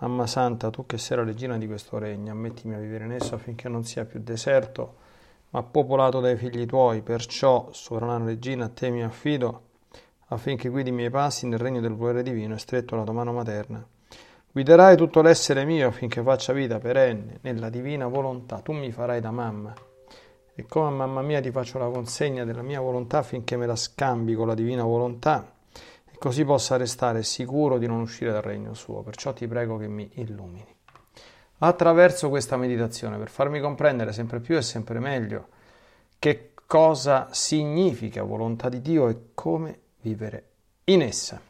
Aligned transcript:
Mamma 0.00 0.28
Santa, 0.28 0.70
tu 0.70 0.86
che 0.86 0.96
sei 0.96 1.16
la 1.16 1.24
regina 1.24 1.58
di 1.58 1.66
questo 1.66 1.98
regno, 1.98 2.30
ammettimi 2.30 2.76
a 2.76 2.78
vivere 2.78 3.06
in 3.06 3.12
esso 3.12 3.34
affinché 3.34 3.68
non 3.68 3.82
sia 3.82 4.04
più 4.04 4.20
deserto, 4.22 4.94
ma 5.50 5.64
popolato 5.64 6.20
dai 6.20 6.36
figli 6.36 6.66
tuoi. 6.66 7.02
Perciò, 7.02 7.70
sovrana 7.72 8.24
regina, 8.24 8.66
a 8.66 8.68
te 8.68 8.90
mi 8.90 9.02
affido, 9.02 9.62
affinché 10.28 10.68
guidi 10.68 10.90
i 10.90 10.92
miei 10.92 11.10
passi 11.10 11.48
nel 11.48 11.58
regno 11.58 11.80
del 11.80 11.94
volere 11.94 12.22
divino 12.22 12.54
e 12.54 12.58
stretto 12.58 12.94
la 12.94 13.02
tua 13.02 13.12
mano 13.12 13.32
materna. 13.32 13.84
Guiderai 14.52 14.96
tutto 14.96 15.20
l'essere 15.20 15.64
mio 15.64 15.88
affinché 15.88 16.22
faccia 16.22 16.52
vita 16.52 16.78
perenne 16.78 17.38
nella 17.40 17.68
divina 17.68 18.06
volontà. 18.06 18.60
Tu 18.60 18.70
mi 18.70 18.92
farai 18.92 19.20
da 19.20 19.32
mamma. 19.32 19.74
E 20.54 20.64
come 20.68 20.86
a 20.86 20.90
mamma 20.90 21.22
mia 21.22 21.40
ti 21.40 21.50
faccio 21.50 21.78
la 21.78 21.88
consegna 21.88 22.44
della 22.44 22.62
mia 22.62 22.80
volontà 22.80 23.18
affinché 23.18 23.56
me 23.56 23.66
la 23.66 23.76
scambi 23.76 24.34
con 24.34 24.46
la 24.46 24.54
divina 24.54 24.84
volontà 24.84 25.56
così 26.18 26.44
possa 26.44 26.76
restare 26.76 27.22
sicuro 27.22 27.78
di 27.78 27.86
non 27.86 28.00
uscire 28.00 28.32
dal 28.32 28.42
regno 28.42 28.74
suo. 28.74 29.02
Perciò 29.02 29.32
ti 29.32 29.46
prego 29.46 29.76
che 29.78 29.88
mi 29.88 30.10
illumini. 30.14 30.74
Attraverso 31.58 32.28
questa 32.28 32.56
meditazione, 32.56 33.18
per 33.18 33.30
farmi 33.30 33.60
comprendere 33.60 34.12
sempre 34.12 34.40
più 34.40 34.56
e 34.56 34.62
sempre 34.62 35.00
meglio 35.00 35.48
che 36.18 36.52
cosa 36.66 37.28
significa 37.32 38.22
volontà 38.22 38.68
di 38.68 38.80
Dio 38.80 39.08
e 39.08 39.30
come 39.34 39.80
vivere 40.00 40.48
in 40.84 41.02
essa. 41.02 41.40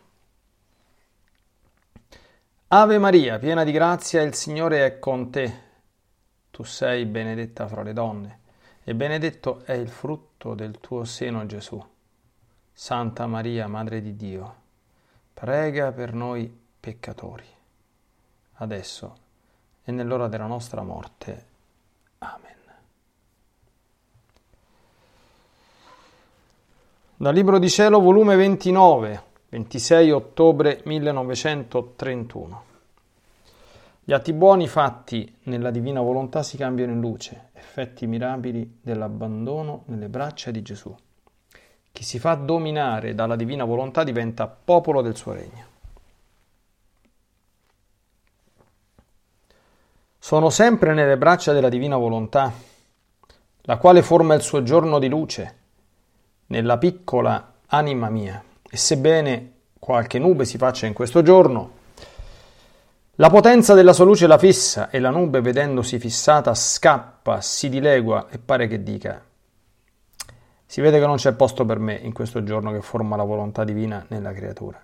Ave 2.69 2.99
Maria, 2.99 3.39
piena 3.39 3.65
di 3.65 3.73
grazia, 3.73 4.23
il 4.23 4.35
Signore 4.35 4.85
è 4.85 4.99
con 4.99 5.31
te. 5.31 5.67
Tu 6.51 6.63
sei 6.65 7.07
benedetta 7.07 7.67
fra 7.67 7.83
le 7.83 7.93
donne, 7.93 8.41
e 8.85 8.95
benedetto 8.95 9.63
è 9.65 9.73
il 9.73 9.89
frutto 9.89 10.55
del 10.55 10.79
tuo 10.79 11.05
seno 11.05 11.47
Gesù. 11.47 11.83
Santa 12.81 13.27
Maria, 13.27 13.67
Madre 13.67 14.01
di 14.01 14.15
Dio, 14.15 14.55
prega 15.35 15.91
per 15.91 16.13
noi 16.13 16.49
peccatori, 16.79 17.45
adesso 18.59 19.17
e 19.83 19.91
nell'ora 19.91 20.29
della 20.29 20.47
nostra 20.47 20.85
morte. 20.85 21.47
Amen. 22.19 22.57
Dal 27.17 27.35
Libro 27.35 27.59
di 27.59 27.69
Cielo, 27.69 27.99
volume 27.99 28.37
29, 28.37 29.23
26 29.49 30.13
ottobre 30.13 30.81
1931. 30.85 32.63
Gli 34.05 34.13
atti 34.13 34.33
buoni 34.33 34.69
fatti 34.69 35.39
nella 35.43 35.73
divina 35.73 36.01
volontà 36.01 36.45
si 36.45 36.57
cambiano 36.57 36.93
in 36.93 37.01
luce, 37.01 37.49
effetti 37.55 38.07
mirabili 38.07 38.79
dell'abbandono 38.81 39.83
nelle 39.87 40.09
braccia 40.09 40.53
di 40.53 40.63
Gesù. 40.63 40.97
Chi 41.99 42.05
si 42.05 42.21
fa 42.21 42.35
dominare 42.35 43.13
dalla 43.13 43.35
divina 43.35 43.65
volontà 43.65 44.05
diventa 44.05 44.47
popolo 44.47 45.03
del 45.03 45.17
suo 45.17 45.33
regno. 45.33 45.67
Sono 50.17 50.49
sempre 50.49 50.95
nelle 50.95 51.19
braccia 51.19 51.53
della 51.53 51.69
divina 51.69 51.97
volontà, 51.97 52.53
la 53.63 53.77
quale 53.79 54.03
forma 54.03 54.35
il 54.35 54.43
suo 54.43 54.63
giorno 54.63 55.01
di 55.01 55.09
luce, 55.09 55.57
nella 56.47 56.79
piccola 56.79 57.55
anima 57.67 58.09
mia. 58.11 58.45
E 58.71 58.77
sebbene 58.77 59.55
qualche 59.81 60.21
nube 60.21 60.45
si 60.45 60.57
faccia 60.57 60.87
in 60.87 60.93
questo 60.93 61.23
giorno, 61.23 61.73
la 63.17 63.29
potenza 63.29 63.75
della 63.75 63.93
sua 63.93 64.05
luce 64.05 64.29
la 64.29 64.39
fissa 64.39 64.89
e 64.91 65.01
la 65.01 65.11
nube, 65.11 65.41
vedendosi 65.41 65.99
fissata, 65.99 66.55
scappa, 66.55 67.41
si 67.41 67.69
dilegua 67.69 68.29
e 68.31 68.39
pare 68.39 68.69
che 68.69 68.85
dica 68.85 69.21
si 70.71 70.83
vede 70.83 71.01
che 71.01 71.07
non 71.07 71.17
c'è 71.17 71.33
posto 71.33 71.65
per 71.65 71.79
me 71.79 71.95
in 71.95 72.13
questo 72.13 72.45
giorno 72.45 72.71
che 72.71 72.83
forma 72.83 73.17
la 73.17 73.23
volontà 73.23 73.65
divina 73.65 74.05
nella 74.09 74.35
creatura. 74.35 74.79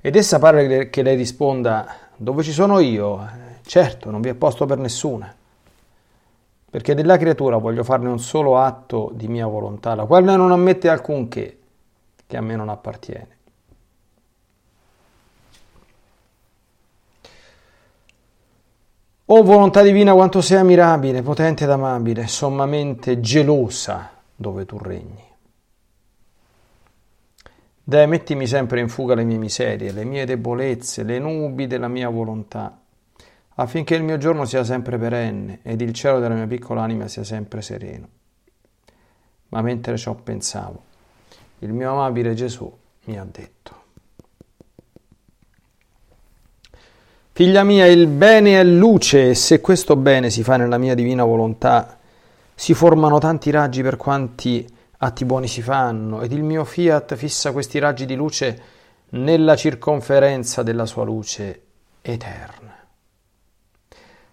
Ed 0.00 0.16
essa 0.16 0.40
pare 0.40 0.90
che 0.90 1.02
lei 1.02 1.14
risponda, 1.14 1.86
dove 2.16 2.42
ci 2.42 2.50
sono 2.50 2.80
io? 2.80 3.24
Certo, 3.64 4.10
non 4.10 4.20
vi 4.20 4.30
è 4.30 4.34
posto 4.34 4.66
per 4.66 4.78
nessuna, 4.78 5.32
perché 6.68 6.94
della 6.94 7.18
creatura 7.18 7.58
voglio 7.58 7.84
farne 7.84 8.08
un 8.08 8.18
solo 8.18 8.58
atto 8.58 9.12
di 9.14 9.28
mia 9.28 9.46
volontà, 9.46 9.94
la 9.94 10.06
quale 10.06 10.34
non 10.34 10.50
ammette 10.50 10.88
alcunché 10.88 11.58
che 12.26 12.36
a 12.36 12.40
me 12.40 12.56
non 12.56 12.68
appartiene. 12.68 13.38
O 19.32 19.44
volontà 19.44 19.82
divina 19.82 20.12
quanto 20.12 20.40
sei 20.40 20.58
ammirabile, 20.58 21.22
potente 21.22 21.62
ed 21.62 21.70
amabile, 21.70 22.26
sommamente 22.26 23.20
gelosa 23.20 24.10
dove 24.34 24.66
tu 24.66 24.76
regni. 24.76 25.22
Deh, 27.84 28.06
mettimi 28.06 28.48
sempre 28.48 28.80
in 28.80 28.88
fuga 28.88 29.14
le 29.14 29.22
mie 29.22 29.38
miserie, 29.38 29.92
le 29.92 30.02
mie 30.02 30.26
debolezze, 30.26 31.04
le 31.04 31.20
nubi 31.20 31.68
della 31.68 31.86
mia 31.86 32.08
volontà, 32.08 32.76
affinché 33.54 33.94
il 33.94 34.02
mio 34.02 34.18
giorno 34.18 34.44
sia 34.46 34.64
sempre 34.64 34.98
perenne 34.98 35.60
ed 35.62 35.80
il 35.80 35.92
cielo 35.92 36.18
della 36.18 36.34
mia 36.34 36.48
piccola 36.48 36.82
anima 36.82 37.06
sia 37.06 37.22
sempre 37.22 37.62
sereno. 37.62 38.08
Ma 39.50 39.62
mentre 39.62 39.96
ciò 39.96 40.12
pensavo, 40.14 40.82
il 41.60 41.72
mio 41.72 41.92
amabile 41.92 42.34
Gesù 42.34 42.68
mi 43.04 43.16
ha 43.16 43.26
detto, 43.30 43.79
Figlia 47.32 47.62
mia, 47.62 47.86
il 47.86 48.08
bene 48.08 48.58
è 48.58 48.64
luce 48.64 49.30
e 49.30 49.34
se 49.34 49.60
questo 49.60 49.94
bene 49.96 50.30
si 50.30 50.42
fa 50.42 50.56
nella 50.56 50.78
mia 50.78 50.94
divina 50.94 51.24
volontà, 51.24 51.96
si 52.54 52.74
formano 52.74 53.18
tanti 53.18 53.50
raggi 53.50 53.82
per 53.82 53.96
quanti 53.96 54.68
atti 54.98 55.24
buoni 55.24 55.46
si 55.46 55.62
fanno 55.62 56.20
ed 56.22 56.32
il 56.32 56.42
mio 56.42 56.64
fiat 56.64 57.14
fissa 57.14 57.52
questi 57.52 57.78
raggi 57.78 58.04
di 58.04 58.16
luce 58.16 58.62
nella 59.10 59.56
circonferenza 59.56 60.62
della 60.62 60.84
sua 60.84 61.04
luce 61.04 61.62
eterna. 62.02 62.76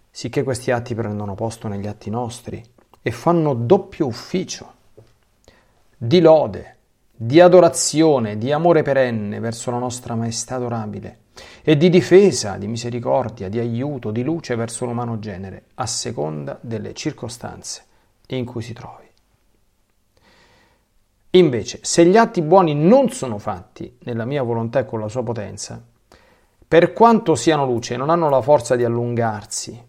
Sicché 0.10 0.44
questi 0.44 0.72
atti 0.72 0.96
prendono 0.96 1.36
posto 1.36 1.68
negli 1.68 1.88
atti 1.88 2.10
nostri 2.10 2.62
e 3.02 3.12
fanno 3.12 3.54
doppio 3.54 4.08
ufficio 4.08 4.74
di 5.96 6.20
lode, 6.20 6.76
di 7.12 7.40
adorazione, 7.40 8.40
di 8.40 8.52
amore 8.52 8.82
perenne 8.82 9.40
verso 9.40 9.70
la 9.70 9.78
nostra 9.78 10.16
maestà 10.16 10.56
adorabile 10.56 11.26
e 11.64 11.78
di 11.78 11.90
difesa, 11.90 12.58
di 12.58 12.68
misericordia, 12.68 13.50
di 13.50 13.60
aiuto, 13.60 14.12
di 14.12 14.24
luce 14.24 14.56
verso 14.56 14.86
l'umano 14.86 15.20
genere, 15.20 15.66
a 15.76 15.86
seconda 15.86 16.58
delle 16.62 16.94
circostanze 16.94 17.84
in 18.28 18.46
cui 18.46 18.62
si 18.62 18.74
trovi. 18.74 19.06
Invece, 21.32 21.80
se 21.84 22.06
gli 22.06 22.18
atti 22.18 22.42
buoni 22.42 22.74
non 22.74 23.10
sono 23.10 23.38
fatti 23.38 23.98
nella 24.04 24.26
mia 24.26 24.44
volontà 24.44 24.80
e 24.80 24.86
con 24.86 25.00
la 25.00 25.08
sua 25.08 25.24
potenza, 25.24 25.84
per 26.68 26.94
quanto 26.94 27.36
siano 27.36 27.66
luce, 27.66 27.96
non 27.96 28.10
hanno 28.10 28.30
la 28.30 28.42
forza 28.42 28.76
di 28.76 28.84
allungarsi, 28.84 29.86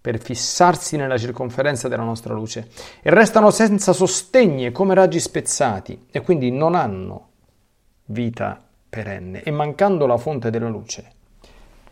per 0.00 0.18
fissarsi 0.18 0.96
nella 0.96 1.18
circonferenza 1.18 1.88
della 1.88 2.04
nostra 2.04 2.32
luce, 2.32 2.70
e 3.02 3.10
restano 3.10 3.50
senza 3.50 3.92
sostegni 3.92 4.70
come 4.72 4.94
raggi 4.94 5.20
spezzati, 5.20 6.06
e 6.10 6.20
quindi 6.22 6.50
non 6.50 6.74
hanno 6.74 7.28
vita 8.06 8.69
perenne 8.90 9.42
e 9.44 9.50
mancando 9.52 10.06
la 10.06 10.18
fonte 10.18 10.50
della 10.50 10.68
luce 10.68 11.12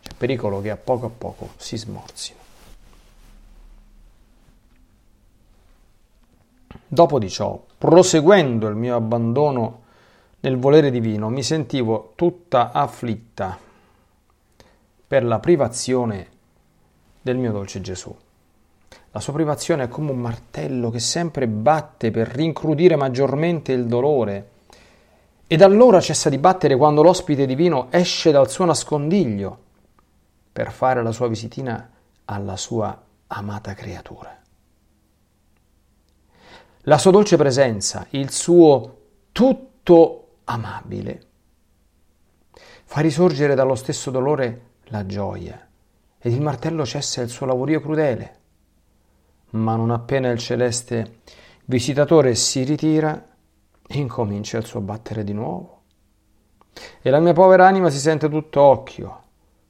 c'è 0.01 0.11
pericolo 0.17 0.61
che 0.61 0.69
a 0.69 0.77
poco 0.77 1.05
a 1.07 1.09
poco 1.09 1.49
si 1.57 1.77
smorzino. 1.77 2.37
Dopo 6.87 7.19
di 7.19 7.29
ciò, 7.29 7.63
proseguendo 7.77 8.67
il 8.67 8.75
mio 8.75 8.95
abbandono 8.95 9.83
nel 10.41 10.57
volere 10.57 10.89
divino, 10.89 11.29
mi 11.29 11.43
sentivo 11.43 12.13
tutta 12.15 12.71
afflitta 12.71 13.57
per 15.07 15.23
la 15.23 15.39
privazione 15.39 16.27
del 17.21 17.37
mio 17.37 17.51
dolce 17.51 17.81
Gesù. 17.81 18.15
La 19.11 19.19
sua 19.19 19.33
privazione 19.33 19.83
è 19.83 19.87
come 19.87 20.11
un 20.11 20.19
martello 20.19 20.89
che 20.89 20.99
sempre 20.99 21.47
batte 21.47 22.11
per 22.11 22.27
rincrudire 22.27 22.95
maggiormente 22.95 23.71
il 23.71 23.85
dolore 23.85 24.49
ed 25.51 25.63
allora 25.63 25.99
cessa 25.99 26.29
di 26.29 26.37
battere 26.37 26.75
quando 26.75 27.01
l'ospite 27.01 27.47
divino 27.47 27.87
esce 27.89 28.29
dal 28.29 28.51
suo 28.51 28.65
nascondiglio 28.65 29.57
per 30.53 30.71
fare 30.71 31.01
la 31.01 31.11
sua 31.11 31.27
visitina 31.27 31.89
alla 32.25 32.55
sua 32.55 33.01
amata 33.25 33.73
creatura. 33.73 34.39
La 36.81 36.99
sua 36.99 37.09
dolce 37.09 37.35
presenza, 37.35 38.05
il 38.11 38.29
suo 38.29 38.97
tutto 39.31 40.41
amabile, 40.43 41.21
fa 42.85 43.01
risorgere 43.01 43.55
dallo 43.55 43.73
stesso 43.73 44.11
dolore 44.11 44.73
la 44.89 45.03
gioia 45.07 45.67
ed 46.19 46.31
il 46.31 46.41
martello 46.41 46.85
cessa 46.85 47.23
il 47.23 47.29
suo 47.29 47.47
lavorio 47.47 47.81
crudele. 47.81 48.37
Ma 49.51 49.75
non 49.75 49.89
appena 49.89 50.29
il 50.29 50.37
celeste 50.37 51.21
visitatore 51.65 52.35
si 52.35 52.63
ritira, 52.63 53.28
incomincia 53.97 54.57
il 54.57 54.65
suo 54.65 54.81
battere 54.81 55.23
di 55.23 55.33
nuovo. 55.33 55.77
E 57.01 57.09
la 57.09 57.19
mia 57.19 57.33
povera 57.33 57.67
anima 57.67 57.89
si 57.89 57.97
sente 57.97 58.29
tutto 58.29 58.61
occhio, 58.61 59.23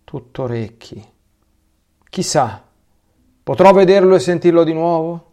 tutto 0.03 0.43
orecchi. 0.43 1.03
Chissà, 2.09 2.63
potrò 3.43 3.71
vederlo 3.71 4.15
e 4.15 4.19
sentirlo 4.19 4.63
di 4.63 4.73
nuovo? 4.73 5.25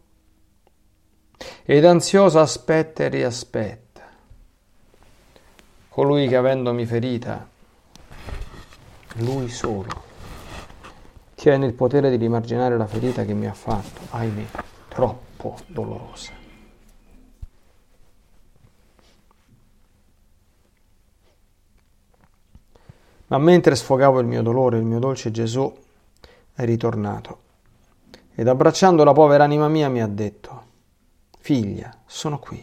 Ed 1.65 1.85
ansiosa 1.85 2.41
aspetta 2.41 3.05
e 3.05 3.09
riaspetta. 3.09 4.03
Colui 5.89 6.29
che 6.29 6.37
avendomi 6.37 6.87
ferita, 6.87 7.49
lui 9.17 9.49
solo, 9.49 10.05
tiene 11.35 11.67
il 11.67 11.75
potere 11.75 12.11
di 12.11 12.17
rimarginare 12.17 12.77
la 12.77 12.87
ferita 12.87 13.25
che 13.25 13.35
mi 13.35 13.47
ha 13.47 13.55
fatto, 13.55 14.01
ahimè, 14.11 14.45
troppo 14.89 15.57
dolorosa. 15.67 16.36
Ma 23.29 23.39
mentre 23.39 23.75
sfogavo 23.75 24.21
il 24.21 24.27
mio 24.27 24.43
dolore, 24.43 24.79
il 24.79 24.85
mio 24.85 24.99
dolce 24.99 25.31
Gesù 25.31 25.73
è 26.55 26.65
ritornato 26.65 27.45
ed 28.35 28.49
abbracciando 28.49 29.03
la 29.03 29.13
povera 29.13 29.45
anima 29.45 29.67
mia 29.69 29.89
mi 29.89 30.01
ha 30.01 30.07
detto, 30.07 30.65
figlia, 31.39 32.03
sono 32.05 32.39
qui, 32.39 32.63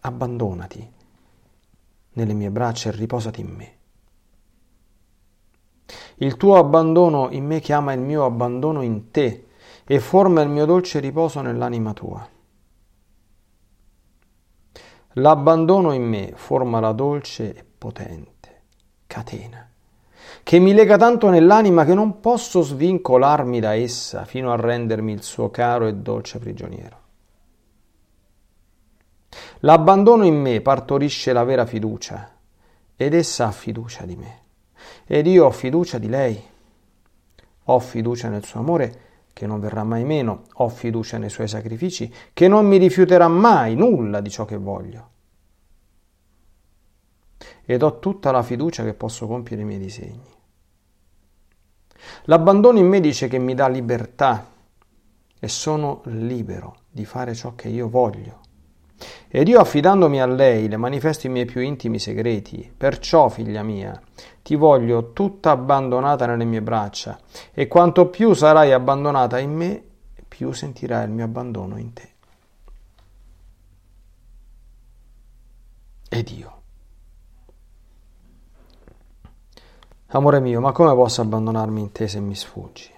abbandonati 0.00 0.92
nelle 2.12 2.32
mie 2.32 2.50
braccia 2.50 2.88
e 2.88 2.92
riposati 2.92 3.40
in 3.40 3.48
me. 3.48 3.76
Il 6.16 6.36
tuo 6.36 6.56
abbandono 6.56 7.30
in 7.30 7.44
me 7.44 7.60
chiama 7.60 7.92
il 7.92 8.00
mio 8.00 8.24
abbandono 8.24 8.82
in 8.82 9.10
te 9.10 9.48
e 9.84 9.98
forma 9.98 10.40
il 10.42 10.48
mio 10.48 10.66
dolce 10.66 11.00
riposo 11.00 11.40
nell'anima 11.40 11.92
tua. 11.92 12.28
L'abbandono 15.14 15.92
in 15.92 16.04
me 16.04 16.32
forma 16.36 16.80
la 16.80 16.92
dolce 16.92 17.54
e 17.54 17.64
potente 17.64 18.31
catena, 19.12 19.68
che 20.42 20.58
mi 20.58 20.72
lega 20.72 20.96
tanto 20.96 21.28
nell'anima 21.28 21.84
che 21.84 21.92
non 21.92 22.20
posso 22.20 22.62
svincolarmi 22.62 23.60
da 23.60 23.74
essa 23.74 24.24
fino 24.24 24.50
a 24.50 24.56
rendermi 24.56 25.12
il 25.12 25.22
suo 25.22 25.50
caro 25.50 25.86
e 25.86 25.96
dolce 25.96 26.38
prigioniero. 26.38 27.00
L'abbandono 29.60 30.24
in 30.24 30.40
me 30.40 30.62
partorisce 30.62 31.34
la 31.34 31.44
vera 31.44 31.66
fiducia 31.66 32.30
ed 32.96 33.12
essa 33.12 33.48
ha 33.48 33.52
fiducia 33.52 34.06
di 34.06 34.16
me 34.16 34.40
ed 35.06 35.26
io 35.26 35.44
ho 35.44 35.50
fiducia 35.50 35.98
di 35.98 36.08
lei. 36.08 36.42
Ho 37.66 37.78
fiducia 37.78 38.28
nel 38.28 38.44
suo 38.44 38.60
amore 38.60 39.00
che 39.34 39.46
non 39.46 39.60
verrà 39.60 39.84
mai 39.84 40.04
meno, 40.04 40.44
ho 40.54 40.68
fiducia 40.70 41.18
nei 41.18 41.30
suoi 41.30 41.48
sacrifici 41.48 42.12
che 42.32 42.48
non 42.48 42.66
mi 42.66 42.78
rifiuterà 42.78 43.28
mai 43.28 43.74
nulla 43.74 44.20
di 44.20 44.30
ciò 44.30 44.46
che 44.46 44.56
voglio 44.56 45.11
ed 47.72 47.82
ho 47.82 47.98
tutta 47.98 48.30
la 48.30 48.42
fiducia 48.42 48.84
che 48.84 48.92
posso 48.92 49.26
compiere 49.26 49.62
i 49.62 49.64
miei 49.64 49.78
disegni. 49.78 50.30
L'abbandono 52.24 52.78
in 52.78 52.86
me 52.86 53.00
dice 53.00 53.28
che 53.28 53.38
mi 53.38 53.54
dà 53.54 53.68
libertà 53.68 54.50
e 55.38 55.48
sono 55.48 56.02
libero 56.04 56.76
di 56.90 57.06
fare 57.06 57.34
ciò 57.34 57.54
che 57.54 57.68
io 57.68 57.88
voglio. 57.88 58.40
Ed 59.28 59.48
io 59.48 59.58
affidandomi 59.58 60.20
a 60.20 60.26
lei 60.26 60.68
le 60.68 60.76
manifesto 60.76 61.26
i 61.26 61.30
miei 61.30 61.46
più 61.46 61.62
intimi 61.62 61.98
segreti. 61.98 62.70
Perciò, 62.76 63.30
figlia 63.30 63.62
mia, 63.62 63.98
ti 64.42 64.54
voglio 64.54 65.12
tutta 65.12 65.50
abbandonata 65.50 66.26
nelle 66.26 66.44
mie 66.44 66.60
braccia, 66.60 67.18
e 67.52 67.66
quanto 67.68 68.08
più 68.08 68.34
sarai 68.34 68.72
abbandonata 68.72 69.38
in 69.38 69.52
me, 69.52 69.82
più 70.28 70.52
sentirai 70.52 71.04
il 71.06 71.10
mio 71.10 71.24
abbandono 71.24 71.78
in 71.78 71.92
te. 71.94 72.10
Ed 76.10 76.28
io 76.28 76.61
Amore 80.14 80.40
mio, 80.40 80.60
ma 80.60 80.72
come 80.72 80.94
posso 80.94 81.22
abbandonarmi 81.22 81.80
in 81.80 81.90
te 81.90 82.06
se 82.06 82.20
mi 82.20 82.34
sfuggi? 82.34 82.92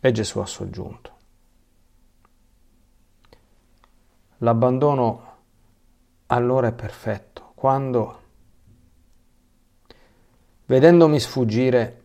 E 0.00 0.10
Gesù 0.10 0.40
ha 0.40 0.46
soggiunto. 0.46 1.10
L'abbandono 4.38 5.36
allora 6.26 6.66
è 6.66 6.72
perfetto, 6.72 7.52
quando, 7.54 8.20
vedendomi 10.66 11.20
sfuggire, 11.20 12.04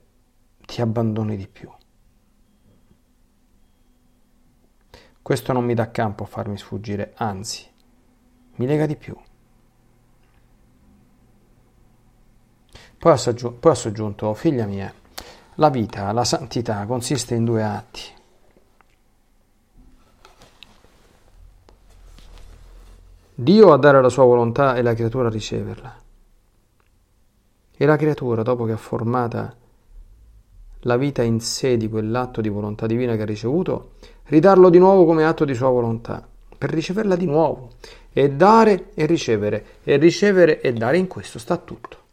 ti 0.59 0.79
abbandoni 0.79 1.35
di 1.35 1.47
più. 1.47 1.71
Questo 5.19 5.51
non 5.51 5.65
mi 5.65 5.73
dà 5.73 5.89
campo 5.89 6.25
a 6.25 6.27
farmi 6.27 6.59
sfuggire, 6.59 7.13
anzi, 7.15 7.67
mi 8.57 8.67
lega 8.67 8.85
di 8.85 8.95
più. 8.95 9.17
Poi 12.99 13.11
ha, 13.11 13.75
soggiunto, 13.75 14.33
figlia 14.33 14.65
mia, 14.65 14.91
la 15.55 15.69
vita, 15.69 16.11
la 16.11 16.23
santità 16.23 16.85
consiste 16.85 17.35
in 17.35 17.45
due 17.45 17.63
atti. 17.63 18.01
Dio 23.35 23.71
a 23.71 23.77
dare 23.77 24.01
la 24.01 24.09
sua 24.09 24.23
volontà 24.23 24.75
e 24.75 24.81
la 24.81 24.95
creatura 24.95 25.27
a 25.27 25.31
riceverla. 25.31 25.95
E 27.77 27.85
la 27.85 27.95
creatura, 27.97 28.41
dopo 28.41 28.65
che 28.65 28.71
ha 28.71 28.77
formata 28.77 29.55
la 30.81 30.97
vita 30.97 31.21
in 31.21 31.39
sé 31.39 31.77
di 31.77 31.87
quell'atto 31.87 32.41
di 32.41 32.49
volontà 32.49 32.87
divina 32.87 33.15
che 33.15 33.21
ha 33.21 33.25
ricevuto, 33.25 33.91
ridarlo 34.25 34.69
di 34.71 34.79
nuovo 34.79 35.05
come 35.05 35.23
atto 35.23 35.45
di 35.45 35.53
sua 35.53 35.69
volontà, 35.69 36.27
per 36.57 36.71
riceverla 36.71 37.15
di 37.15 37.27
nuovo, 37.27 37.73
e 38.11 38.31
dare 38.31 38.89
e 38.95 39.05
ricevere, 39.05 39.65
e 39.83 39.97
ricevere 39.97 40.59
e 40.59 40.73
dare, 40.73 40.97
in 40.97 41.05
questo 41.05 41.37
sta 41.37 41.57
tutto. 41.57 42.05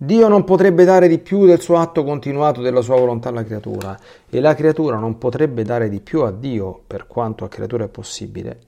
Dio 0.00 0.28
non 0.28 0.44
potrebbe 0.44 0.84
dare 0.84 1.08
di 1.08 1.18
più 1.18 1.44
del 1.44 1.60
suo 1.60 1.78
atto 1.78 2.04
continuato 2.04 2.60
della 2.60 2.82
sua 2.82 2.96
volontà 2.96 3.30
alla 3.30 3.42
creatura 3.42 3.98
e 4.30 4.38
la 4.38 4.54
creatura 4.54 4.96
non 4.96 5.18
potrebbe 5.18 5.64
dare 5.64 5.88
di 5.88 5.98
più 5.98 6.22
a 6.22 6.30
Dio 6.30 6.84
per 6.86 7.08
quanto 7.08 7.44
a 7.44 7.48
creatura 7.48 7.82
è 7.82 7.88
possibile, 7.88 8.60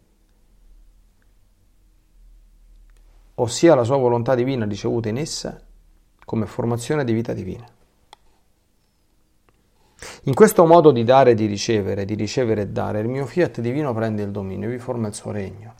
ossia 3.36 3.76
la 3.76 3.84
sua 3.84 3.96
volontà 3.96 4.34
divina 4.34 4.64
ricevuta 4.64 5.08
in 5.08 5.18
essa 5.18 5.56
come 6.24 6.46
formazione 6.46 7.04
di 7.04 7.12
vita 7.12 7.32
divina. 7.32 7.66
In 10.24 10.34
questo 10.34 10.66
modo 10.66 10.90
di 10.90 11.04
dare 11.04 11.30
e 11.30 11.34
di 11.34 11.46
ricevere, 11.46 12.04
di 12.04 12.14
ricevere 12.14 12.62
e 12.62 12.68
dare, 12.70 12.98
il 12.98 13.08
mio 13.08 13.26
fiat 13.26 13.60
divino 13.60 13.94
prende 13.94 14.24
il 14.24 14.32
dominio 14.32 14.66
e 14.66 14.72
vi 14.72 14.78
forma 14.78 15.06
il 15.06 15.14
suo 15.14 15.30
regno. 15.30 15.74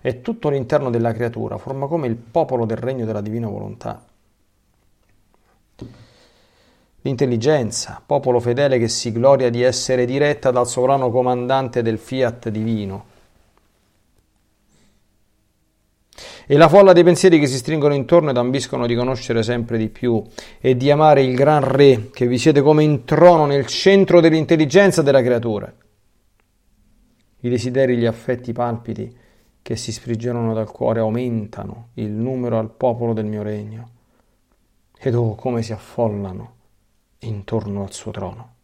E 0.00 0.22
tutto 0.22 0.48
l'interno 0.48 0.88
della 0.88 1.12
creatura 1.12 1.58
forma 1.58 1.86
come 1.86 2.06
il 2.06 2.16
popolo 2.16 2.64
del 2.64 2.78
regno 2.78 3.04
della 3.04 3.20
divina 3.20 3.48
volontà 3.48 4.05
L'intelligenza, 7.06 8.02
popolo 8.04 8.40
fedele 8.40 8.80
che 8.80 8.88
si 8.88 9.12
gloria 9.12 9.48
di 9.48 9.62
essere 9.62 10.06
diretta 10.06 10.50
dal 10.50 10.66
sovrano 10.66 11.08
comandante 11.08 11.80
del 11.80 11.98
fiat 11.98 12.48
divino. 12.48 13.04
E 16.48 16.56
la 16.56 16.68
folla 16.68 16.92
dei 16.92 17.04
pensieri 17.04 17.38
che 17.38 17.46
si 17.46 17.58
stringono 17.58 17.94
intorno 17.94 18.30
ed 18.30 18.36
ambiscono 18.36 18.88
di 18.88 18.96
conoscere 18.96 19.44
sempre 19.44 19.78
di 19.78 19.88
più 19.88 20.20
e 20.58 20.76
di 20.76 20.90
amare 20.90 21.22
il 21.22 21.36
gran 21.36 21.62
re 21.62 22.10
che 22.10 22.26
vi 22.26 22.38
siede 22.38 22.60
come 22.60 22.82
in 22.82 23.04
trono 23.04 23.46
nel 23.46 23.66
centro 23.66 24.20
dell'intelligenza 24.20 25.00
della 25.00 25.22
creatura. 25.22 25.72
I 27.38 27.48
desideri, 27.48 27.96
gli 27.96 28.06
affetti 28.06 28.52
palpiti 28.52 29.16
che 29.62 29.76
si 29.76 29.92
sprigionano 29.92 30.52
dal 30.54 30.72
cuore 30.72 30.98
aumentano 30.98 31.90
il 31.94 32.10
numero 32.10 32.58
al 32.58 32.70
popolo 32.70 33.12
del 33.12 33.26
mio 33.26 33.44
regno 33.44 33.90
ed 34.98 35.14
oh 35.14 35.36
come 35.36 35.62
si 35.62 35.72
affollano 35.72 36.54
intorno 37.20 37.82
al 37.82 37.92
suo 37.92 38.10
trono. 38.10 38.54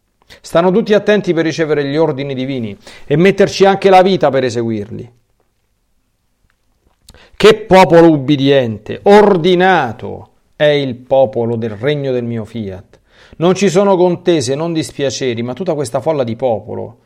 Stanno 0.41 0.71
tutti 0.71 0.93
attenti 0.93 1.33
per 1.33 1.43
ricevere 1.45 1.85
gli 1.85 1.95
ordini 1.95 2.33
divini 2.33 2.77
e 3.05 3.15
metterci 3.15 3.65
anche 3.65 3.89
la 3.89 4.01
vita 4.01 4.29
per 4.29 4.43
eseguirli. 4.43 5.11
Che 7.35 7.55
popolo 7.65 8.09
ubbidiente, 8.09 9.01
ordinato 9.03 10.29
è 10.55 10.65
il 10.65 10.95
popolo 10.95 11.55
del 11.55 11.71
regno 11.71 12.11
del 12.11 12.23
mio 12.23 12.45
fiat. 12.45 12.99
Non 13.37 13.55
ci 13.55 13.69
sono 13.69 13.97
contese, 13.97 14.55
non 14.55 14.73
dispiaceri, 14.73 15.41
ma 15.41 15.53
tutta 15.53 15.73
questa 15.73 15.99
folla 15.99 16.23
di 16.23 16.35
popolo, 16.35 16.99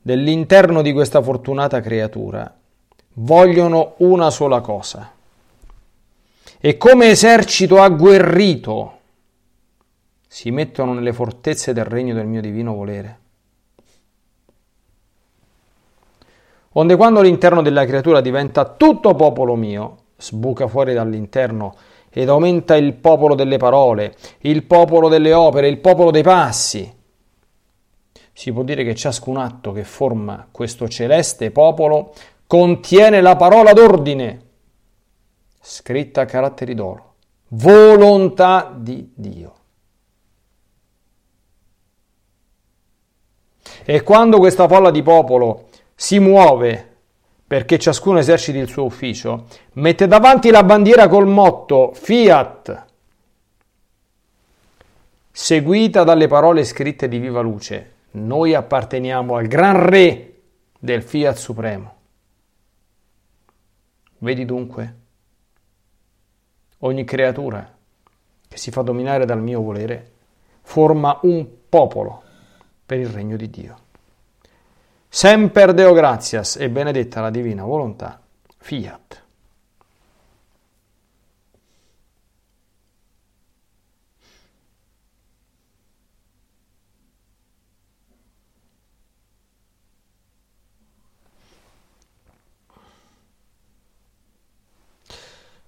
dell'interno 0.00 0.82
di 0.82 0.92
questa 0.92 1.22
fortunata 1.22 1.80
creatura, 1.80 2.54
vogliono 3.14 3.94
una 3.98 4.30
sola 4.30 4.60
cosa 4.60 5.12
e 6.60 6.76
come 6.76 7.08
esercito 7.08 7.80
agguerrito 7.80 8.98
si 10.32 10.52
mettono 10.52 10.94
nelle 10.94 11.12
fortezze 11.12 11.72
del 11.72 11.86
regno 11.86 12.14
del 12.14 12.26
mio 12.26 12.40
divino 12.40 12.72
volere. 12.72 13.18
onde 16.74 16.94
quando 16.94 17.20
l'interno 17.20 17.62
della 17.62 17.84
creatura 17.84 18.20
diventa 18.20 18.64
tutto 18.64 19.14
popolo 19.14 19.56
mio, 19.56 19.96
sbuca 20.16 20.68
fuori 20.68 20.94
dall'interno 20.94 21.74
ed 22.08 22.28
aumenta 22.28 22.76
il 22.76 22.94
popolo 22.94 23.34
delle 23.34 23.56
parole, 23.56 24.14
il 24.42 24.62
popolo 24.62 25.08
delle 25.08 25.32
opere, 25.32 25.66
il 25.66 25.78
popolo 25.78 26.12
dei 26.12 26.22
passi. 26.22 26.98
Si 28.32 28.52
può 28.52 28.62
dire 28.62 28.84
che 28.84 28.94
ciascun 28.94 29.36
atto 29.36 29.72
che 29.72 29.82
forma 29.82 30.46
questo 30.52 30.86
celeste 30.86 31.50
popolo 31.50 32.12
contiene 32.46 33.20
la 33.20 33.34
parola 33.34 33.72
d'ordine, 33.72 34.46
scritta 35.60 36.20
a 36.20 36.26
caratteri 36.26 36.74
d'oro, 36.74 37.14
volontà 37.48 38.72
di 38.72 39.12
Dio. 39.12 39.54
E 43.84 44.02
quando 44.02 44.38
questa 44.38 44.68
folla 44.68 44.90
di 44.90 45.02
popolo 45.02 45.68
si 45.94 46.18
muove 46.18 46.88
perché 47.50 47.80
ciascuno 47.80 48.20
eserciti 48.20 48.58
il 48.58 48.68
suo 48.68 48.84
ufficio, 48.84 49.46
mette 49.72 50.06
davanti 50.06 50.50
la 50.50 50.62
bandiera 50.62 51.08
col 51.08 51.26
motto 51.26 51.90
Fiat, 51.92 52.84
seguita 55.32 56.04
dalle 56.04 56.28
parole 56.28 56.62
scritte 56.62 57.08
di 57.08 57.18
viva 57.18 57.40
luce. 57.40 57.94
Noi 58.12 58.54
apparteniamo 58.54 59.34
al 59.34 59.48
gran 59.48 59.84
re 59.84 60.34
del 60.78 61.02
Fiat 61.02 61.36
Supremo. 61.36 61.94
Vedi 64.18 64.44
dunque, 64.44 64.94
ogni 66.78 67.04
creatura 67.04 67.68
che 68.46 68.56
si 68.56 68.70
fa 68.70 68.82
dominare 68.82 69.24
dal 69.24 69.40
mio 69.40 69.60
volere 69.60 70.10
forma 70.62 71.18
un 71.22 71.46
popolo 71.68 72.22
per 72.90 72.98
il 72.98 73.06
regno 73.06 73.36
di 73.36 73.48
Dio. 73.48 73.78
Semper 75.08 75.74
Deo 75.74 75.92
gratias 75.92 76.56
e 76.56 76.68
benedetta 76.68 77.20
la 77.20 77.30
divina 77.30 77.62
volontà. 77.62 78.20
Fiat. 78.56 79.22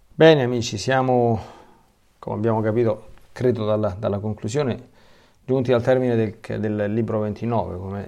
Bene 0.09 0.43
amici, 0.43 0.77
siamo, 0.77 1.41
come 2.19 2.35
abbiamo 2.37 2.61
capito, 2.61 3.11
credo 3.31 3.65
dalla, 3.65 3.95
dalla 3.97 4.19
conclusione, 4.19 4.91
giunti 5.53 5.73
al 5.73 5.83
termine 5.83 6.17
del, 6.17 6.61
del 6.61 6.95
libro 6.95 7.19
29, 7.21 7.77
come, 7.77 8.07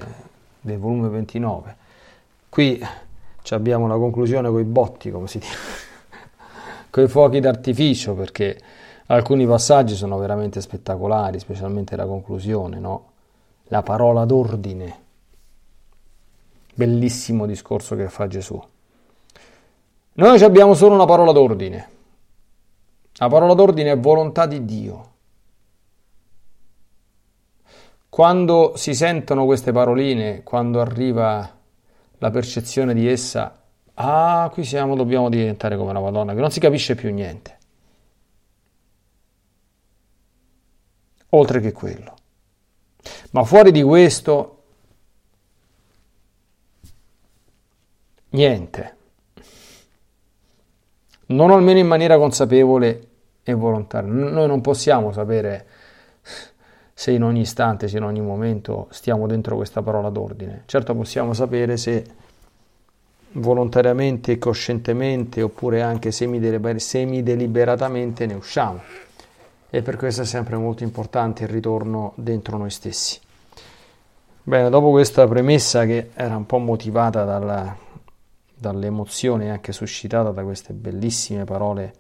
del 0.63 0.79
volume 0.79 1.09
29. 1.09 1.77
Qui 2.49 2.83
abbiamo 3.51 3.87
la 3.87 3.97
conclusione 3.97 4.49
con 4.49 4.61
i 4.61 4.65
botti, 4.65 5.11
come 5.11 5.27
si 5.27 5.39
dice, 5.39 5.55
con 6.89 7.05
i 7.05 7.09
fuochi 7.09 7.41
d'artificio, 7.41 8.15
perché 8.15 8.59
alcuni 9.07 9.47
passaggi 9.47 9.95
sono 9.95 10.17
veramente 10.17 10.63
spettacolari, 10.63 11.39
specialmente 11.39 11.97
la 11.97 12.07
conclusione, 12.07 12.79
no? 12.79 13.11
La 13.65 13.83
parola 13.83 14.25
d'ordine. 14.25 15.03
Bellissimo 16.73 17.45
discorso 17.45 17.95
che 17.95 18.09
fa 18.09 18.27
Gesù. 18.27 18.61
Noi 20.15 20.43
abbiamo 20.43 20.73
solo 20.73 20.95
una 20.95 21.05
parola 21.05 21.33
d'ordine. 21.33 21.89
La 23.17 23.29
parola 23.29 23.53
d'ordine 23.53 23.91
è 23.91 23.99
volontà 23.99 24.47
di 24.47 24.65
Dio. 24.65 25.13
Quando 28.15 28.75
si 28.77 28.95
sentono 28.95 29.45
queste 29.45 29.73
paroline, 29.73 30.45
quando 30.45 30.81
arriva 30.81 31.53
la 32.19 32.31
percezione 32.31 32.95
di 32.95 33.09
essa, 33.09 33.61
ah, 33.93 34.49
qui 34.53 34.63
siamo, 34.63 34.95
dobbiamo 34.95 35.29
diventare 35.29 35.77
come 35.77 35.93
la 35.93 35.99
Madonna, 35.99 36.33
che 36.33 36.39
non 36.39 36.53
si 36.53 36.61
capisce 36.61 36.95
più 36.95 37.13
niente. 37.13 37.59
Oltre 41.31 41.59
che 41.59 41.73
quello. 41.73 42.15
Ma 43.33 43.43
fuori 43.43 43.73
di 43.73 43.83
questo, 43.83 44.63
niente. 48.29 48.97
Non 51.27 51.51
almeno 51.51 51.81
in 51.81 51.89
maniera 51.89 52.17
consapevole 52.17 53.09
e 53.43 53.55
volontaria. 53.55 54.09
Noi 54.09 54.47
non 54.47 54.61
possiamo 54.61 55.11
sapere 55.11 55.67
se 56.95 57.11
in 57.11 57.25
ogni 57.25 57.41
istante, 57.41 57.89
se 57.89 57.97
in 57.97 58.05
ogni 58.05 58.21
momento 58.21 58.87
stiamo 58.91 59.27
dentro 59.27 59.57
questa 59.57 59.83
parola 59.83 60.11
d'ordine. 60.11 60.63
Certo 60.67 60.95
possiamo 60.95 61.35
sapere 61.35 61.77
se 61.77 62.05
volontariamente 63.33 64.39
coscientemente 64.39 65.43
oppure 65.43 65.83
anche 65.83 66.13
semideliberatamente 66.13 68.27
ne 68.27 68.35
usciamo. 68.35 68.81
E 69.71 69.83
per 69.83 69.97
questo 69.97 70.23
è 70.23 70.25
sempre 70.25 70.57
molto 70.57 70.85
importante 70.85 71.43
il 71.43 71.49
ritorno 71.49 72.13
dentro 72.15 72.57
noi 72.57 72.71
stessi. 72.71 73.19
Bene, 74.47 74.69
dopo 74.71 74.91
questa 74.91 75.27
premessa 75.27 75.87
che 75.87 76.11
era 76.15 76.37
un 76.37 76.47
po' 76.47 76.59
motivata 76.59 77.25
dalla, 77.25 77.77
dall'emozione 78.55 79.51
anche 79.51 79.73
suscitata 79.73 80.31
da 80.31 80.45
queste 80.45 80.73
bellissime 80.75 81.45
parole 81.45 81.93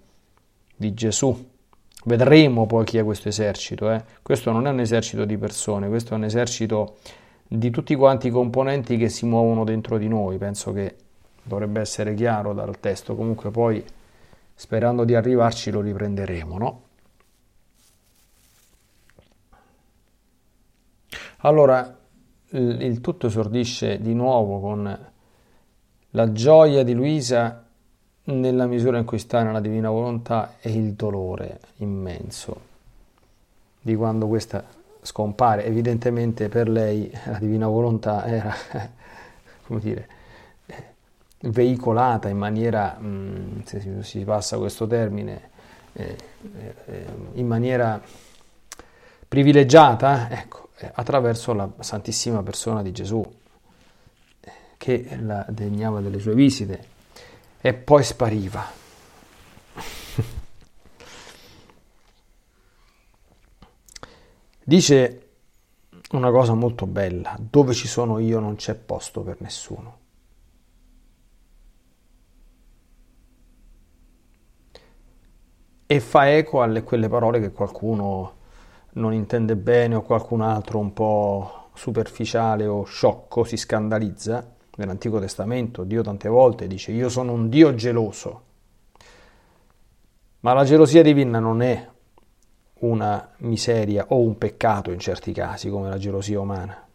di 0.76 0.94
Gesù, 0.94 1.52
Vedremo 2.06 2.66
poi 2.66 2.84
chi 2.84 2.98
è 2.98 3.04
questo 3.04 3.28
esercito. 3.28 3.90
Eh. 3.90 4.04
Questo 4.22 4.50
non 4.50 4.66
è 4.66 4.70
un 4.70 4.80
esercito 4.80 5.24
di 5.24 5.38
persone, 5.38 5.88
questo 5.88 6.12
è 6.14 6.16
un 6.16 6.24
esercito 6.24 6.96
di 7.46 7.70
tutti 7.70 7.94
quanti 7.94 8.28
i 8.28 8.30
componenti 8.30 8.96
che 8.96 9.08
si 9.08 9.24
muovono 9.24 9.64
dentro 9.64 9.96
di 9.96 10.08
noi. 10.08 10.36
Penso 10.36 10.72
che 10.72 10.96
dovrebbe 11.42 11.80
essere 11.80 12.14
chiaro 12.14 12.52
dal 12.52 12.78
testo. 12.78 13.14
Comunque 13.14 13.50
poi, 13.50 13.82
sperando 14.54 15.04
di 15.04 15.14
arrivarci, 15.14 15.70
lo 15.70 15.80
riprenderemo, 15.80 16.58
no? 16.58 16.82
Allora, 21.38 21.98
il 22.50 23.00
tutto 23.00 23.26
esordisce 23.26 24.00
di 24.00 24.14
nuovo 24.14 24.60
con 24.60 25.12
la 26.10 26.32
gioia 26.32 26.82
di 26.82 26.94
Luisa 26.94 27.63
nella 28.24 28.66
misura 28.66 28.98
in 28.98 29.04
cui 29.04 29.18
sta 29.18 29.42
nella 29.42 29.60
divina 29.60 29.90
volontà 29.90 30.54
è 30.58 30.68
il 30.68 30.92
dolore 30.92 31.60
immenso 31.76 32.72
di 33.80 33.94
quando 33.94 34.26
questa 34.26 34.64
scompare. 35.02 35.64
Evidentemente 35.64 36.48
per 36.48 36.68
lei 36.68 37.10
la 37.26 37.38
divina 37.38 37.66
volontà 37.66 38.24
era, 38.24 38.54
come 39.66 39.80
dire, 39.80 40.08
veicolata 41.40 42.28
in 42.28 42.38
maniera, 42.38 42.96
mm, 42.98 43.60
se 43.64 44.02
si 44.02 44.20
passa 44.24 44.56
questo 44.56 44.86
termine, 44.86 45.50
eh, 45.92 46.16
eh, 46.86 47.06
in 47.34 47.46
maniera 47.46 48.00
privilegiata, 49.28 50.30
ecco, 50.30 50.68
attraverso 50.94 51.52
la 51.52 51.70
santissima 51.80 52.42
persona 52.42 52.80
di 52.80 52.92
Gesù, 52.92 53.22
che 54.78 55.18
la 55.20 55.44
degnava 55.48 56.00
delle 56.00 56.18
sue 56.18 56.34
visite 56.34 56.92
e 57.66 57.72
poi 57.72 58.04
spariva. 58.04 58.62
Dice 64.62 65.28
una 66.10 66.30
cosa 66.30 66.52
molto 66.52 66.84
bella, 66.86 67.34
dove 67.40 67.72
ci 67.72 67.88
sono 67.88 68.18
io 68.18 68.38
non 68.38 68.56
c'è 68.56 68.74
posto 68.74 69.22
per 69.22 69.40
nessuno. 69.40 69.98
E 75.86 76.00
fa 76.00 76.30
eco 76.30 76.60
alle 76.60 76.82
quelle 76.82 77.08
parole 77.08 77.40
che 77.40 77.50
qualcuno 77.50 78.36
non 78.92 79.14
intende 79.14 79.56
bene 79.56 79.94
o 79.94 80.02
qualcun 80.02 80.42
altro 80.42 80.78
un 80.78 80.92
po' 80.92 81.70
superficiale 81.72 82.66
o 82.66 82.84
sciocco 82.84 83.44
si 83.44 83.56
scandalizza 83.56 84.53
nell'Antico 84.76 85.20
Testamento 85.20 85.84
Dio 85.84 86.02
tante 86.02 86.28
volte 86.28 86.66
dice 86.66 86.92
io 86.92 87.08
sono 87.08 87.32
un 87.32 87.48
Dio 87.48 87.74
geloso. 87.74 88.42
Ma 90.40 90.52
la 90.52 90.64
gelosia 90.64 91.02
divina 91.02 91.38
non 91.38 91.62
è 91.62 91.88
una 92.80 93.30
miseria 93.38 94.06
o 94.08 94.20
un 94.20 94.36
peccato 94.36 94.90
in 94.90 94.98
certi 94.98 95.32
casi 95.32 95.70
come 95.70 95.88
la 95.88 95.96
gelosia 95.96 96.40
umana. 96.40 96.86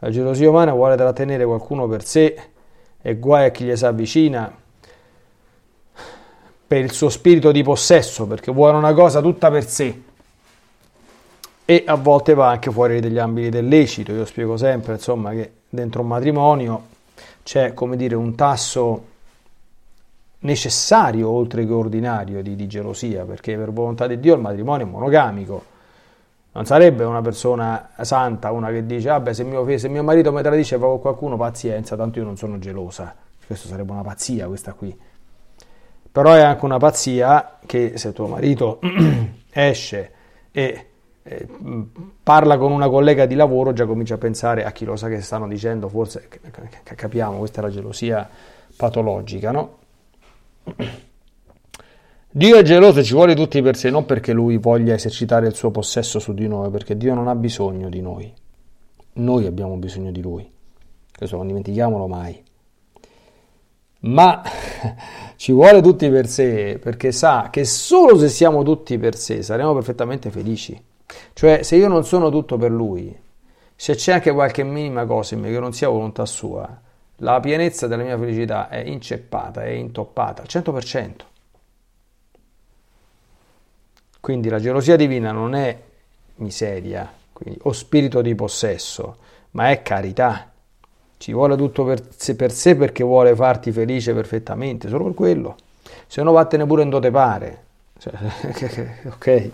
La 0.00 0.10
gelosia 0.10 0.48
umana 0.48 0.72
vuole 0.72 0.96
trattenere 0.96 1.44
qualcuno 1.44 1.86
per 1.86 2.04
sé 2.04 2.50
e 3.00 3.16
guai 3.16 3.46
a 3.46 3.50
chi 3.50 3.64
gli 3.64 3.76
si 3.76 3.86
avvicina 3.86 4.52
per 6.66 6.82
il 6.82 6.92
suo 6.92 7.08
spirito 7.08 7.52
di 7.52 7.62
possesso, 7.62 8.26
perché 8.26 8.50
vuole 8.50 8.76
una 8.76 8.92
cosa 8.94 9.20
tutta 9.20 9.50
per 9.50 9.66
sé. 9.68 10.02
E 11.66 11.84
a 11.86 11.94
volte 11.94 12.34
va 12.34 12.50
anche 12.50 12.70
fuori 12.70 13.00
degli 13.00 13.18
ambiti 13.18 13.48
del 13.48 13.66
lecito. 13.66 14.12
Io 14.12 14.26
spiego 14.26 14.56
sempre, 14.56 14.94
insomma, 14.94 15.30
che 15.30 15.50
dentro 15.68 16.02
un 16.02 16.08
matrimonio 16.08 16.82
c'è, 17.42 17.72
come 17.72 17.96
dire, 17.96 18.14
un 18.14 18.34
tasso 18.34 19.12
necessario 20.40 21.30
oltre 21.30 21.66
che 21.66 21.72
ordinario 21.72 22.42
di, 22.42 22.54
di, 22.54 22.66
gelosia, 22.66 23.24
perché 23.24 23.56
per 23.56 23.72
volontà 23.72 24.06
di 24.06 24.20
Dio 24.20 24.34
il 24.34 24.40
matrimonio 24.40 24.86
è 24.86 24.88
monogamico, 24.88 25.72
Non 26.52 26.66
sarebbe 26.66 27.02
una 27.04 27.22
persona 27.22 27.90
santa, 28.02 28.52
una 28.52 28.70
che 28.70 28.84
dice, 28.84 29.08
vabbè, 29.08 29.32
se 29.32 29.42
mio, 29.42 29.78
se 29.78 29.88
mio 29.88 30.02
marito 30.02 30.32
mi 30.32 30.42
tradisce 30.42 30.78
fa 30.78 30.86
con 30.86 31.00
qualcuno, 31.00 31.36
pazienza, 31.36 31.96
tanto 31.96 32.18
io 32.18 32.24
non 32.26 32.36
sono 32.36 32.58
gelosa. 32.58 33.14
Questo 33.46 33.68
sarebbe 33.68 33.90
una 33.90 34.02
pazzia, 34.02 34.46
questa 34.46 34.74
qui. 34.74 34.96
Però 36.12 36.32
è 36.32 36.42
anche 36.42 36.64
una 36.64 36.78
pazzia 36.78 37.58
che 37.64 37.96
se 37.96 38.12
tuo 38.12 38.28
marito 38.28 38.78
esce 39.50 40.12
e 40.52 40.90
eh, 41.24 41.48
parla 42.22 42.58
con 42.58 42.70
una 42.70 42.88
collega 42.88 43.24
di 43.24 43.34
lavoro, 43.34 43.72
già 43.72 43.86
comincia 43.86 44.14
a 44.14 44.18
pensare 44.18 44.64
a 44.64 44.72
chi 44.72 44.84
lo 44.84 44.94
sa 44.94 45.08
che 45.08 45.20
stanno 45.22 45.48
dicendo, 45.48 45.88
forse 45.88 46.28
capiamo, 46.84 47.38
questa 47.38 47.60
è 47.60 47.64
la 47.64 47.70
gelosia 47.70 48.28
patologica, 48.76 49.50
no? 49.50 49.78
Dio 52.30 52.56
è 52.56 52.62
geloso 52.62 52.98
e 52.98 53.04
ci 53.04 53.14
vuole 53.14 53.34
tutti 53.34 53.62
per 53.62 53.76
sé, 53.76 53.90
non 53.90 54.04
perché 54.04 54.32
lui 54.32 54.58
voglia 54.58 54.92
esercitare 54.94 55.46
il 55.46 55.54
suo 55.54 55.70
possesso 55.70 56.18
su 56.18 56.34
di 56.34 56.46
noi, 56.46 56.68
perché 56.68 56.96
Dio 56.96 57.14
non 57.14 57.28
ha 57.28 57.34
bisogno 57.34 57.88
di 57.88 58.00
noi. 58.00 58.32
Noi 59.14 59.46
abbiamo 59.46 59.76
bisogno 59.76 60.10
di 60.10 60.20
lui. 60.20 60.50
Questo 61.16 61.36
non 61.36 61.46
dimentichiamolo 61.46 62.06
mai. 62.06 62.42
Ma 64.00 64.42
ci 65.36 65.52
vuole 65.52 65.80
tutti 65.80 66.10
per 66.10 66.26
sé, 66.26 66.78
perché 66.82 67.12
sa 67.12 67.48
che 67.50 67.64
solo 67.64 68.18
se 68.18 68.28
siamo 68.28 68.62
tutti 68.62 68.98
per 68.98 69.16
sé 69.16 69.42
saremo 69.42 69.72
perfettamente 69.72 70.30
felici. 70.30 70.92
Cioè, 71.32 71.62
se 71.62 71.76
io 71.76 71.88
non 71.88 72.04
sono 72.04 72.30
tutto 72.30 72.56
per 72.56 72.70
lui, 72.70 73.16
se 73.76 73.94
c'è 73.94 74.12
anche 74.12 74.32
qualche 74.32 74.62
minima 74.62 75.04
cosa 75.04 75.34
in 75.34 75.40
me 75.40 75.50
che 75.50 75.58
non 75.58 75.72
sia 75.72 75.88
volontà 75.88 76.26
sua, 76.26 76.80
la 77.18 77.40
pienezza 77.40 77.86
della 77.86 78.02
mia 78.02 78.18
felicità 78.18 78.68
è 78.68 78.78
inceppata, 78.78 79.62
è 79.62 79.70
intoppata 79.70 80.42
al 80.42 80.48
100%. 80.48 81.12
Quindi 84.20 84.48
la 84.48 84.58
gelosia 84.58 84.96
divina 84.96 85.32
non 85.32 85.54
è 85.54 85.78
miseria 86.36 87.12
quindi, 87.32 87.60
o 87.64 87.72
spirito 87.72 88.22
di 88.22 88.34
possesso, 88.34 89.18
ma 89.52 89.70
è 89.70 89.82
carità. 89.82 90.50
Ci 91.16 91.32
vuole 91.32 91.56
tutto 91.56 91.84
per 91.84 92.02
sé, 92.16 92.34
per 92.34 92.50
sé 92.50 92.74
perché 92.76 93.04
vuole 93.04 93.34
farti 93.34 93.70
felice 93.70 94.14
perfettamente, 94.14 94.88
solo 94.88 95.04
per 95.04 95.14
quello. 95.14 95.56
Se 96.06 96.22
no 96.22 96.32
vattene 96.32 96.66
pure 96.66 96.82
in 96.82 96.90
dote 96.90 97.10
pare. 97.10 97.64
Cioè, 97.98 98.12
ok. 99.12 99.50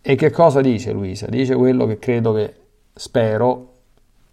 E 0.00 0.14
che 0.14 0.30
cosa 0.30 0.60
dice 0.60 0.92
Luisa? 0.92 1.26
Dice 1.26 1.54
quello 1.54 1.86
che 1.86 1.98
credo 1.98 2.32
che 2.32 2.54
spero, 2.94 3.74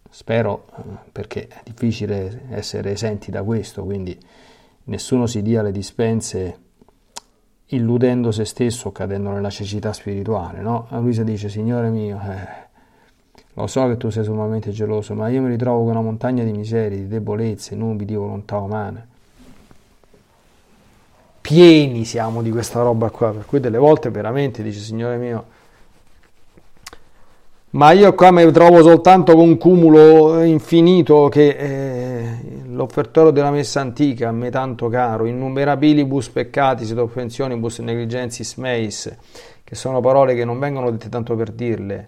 spero 0.09 0.65
perché 1.11 1.47
è 1.47 1.61
difficile 1.63 2.43
essere 2.49 2.91
esenti 2.91 3.31
da 3.31 3.43
questo, 3.43 3.83
quindi 3.83 4.17
nessuno 4.85 5.25
si 5.25 5.41
dia 5.41 5.61
le 5.61 5.71
dispense 5.71 6.59
illudendo 7.67 8.31
se 8.31 8.45
stesso, 8.45 8.91
cadendo 8.91 9.31
nella 9.31 9.49
cecità 9.49 9.91
spirituale. 9.91 10.61
No? 10.61 10.87
Luisa 10.91 11.23
dice, 11.23 11.49
Signore 11.49 11.89
mio, 11.89 12.19
eh, 12.19 12.63
lo 13.53 13.67
so 13.67 13.87
che 13.87 13.97
tu 13.97 14.09
sei 14.09 14.23
sommamente 14.23 14.71
geloso, 14.71 15.13
ma 15.13 15.29
io 15.29 15.41
mi 15.41 15.49
ritrovo 15.49 15.79
con 15.79 15.91
una 15.91 16.01
montagna 16.01 16.43
di 16.43 16.51
miserie, 16.51 16.97
di 16.97 17.07
debolezze, 17.07 17.75
nubi 17.75 18.05
di 18.05 18.15
volontà 18.15 18.57
umana. 18.57 19.05
Pieni 21.45 22.05
siamo 22.05 22.41
di 22.41 22.49
questa 22.49 22.81
roba 22.81 23.11
qua, 23.11 23.29
per 23.29 23.45
cui 23.45 23.59
delle 23.59 23.77
volte 23.77 24.09
veramente 24.09 24.63
dice, 24.63 24.79
Signore 24.79 25.17
mio, 25.17 25.45
ma 27.69 27.91
io 27.91 28.15
qua 28.15 28.31
mi 28.31 28.51
trovo 28.51 28.81
soltanto 28.81 29.35
con 29.35 29.49
un 29.49 29.57
cumulo 29.59 30.41
infinito 30.41 31.27
che 31.27 31.49
eh, 31.49 32.37
l'offertorio 32.69 33.29
della 33.29 33.51
messa 33.51 33.79
antica, 33.79 34.29
a 34.29 34.31
me 34.31 34.49
tanto 34.49 34.89
caro, 34.89 35.27
innumerabilibus 35.27 36.29
peccati, 36.29 36.83
sed 36.83 36.97
offensionibus 36.97 37.77
negligensis 37.77 38.55
meis, 38.55 39.15
che 39.63 39.75
sono 39.75 39.99
parole 39.99 40.33
che 40.33 40.45
non 40.45 40.57
vengono 40.57 40.89
dette 40.89 41.09
tanto 41.09 41.35
per 41.35 41.51
dirle, 41.51 42.07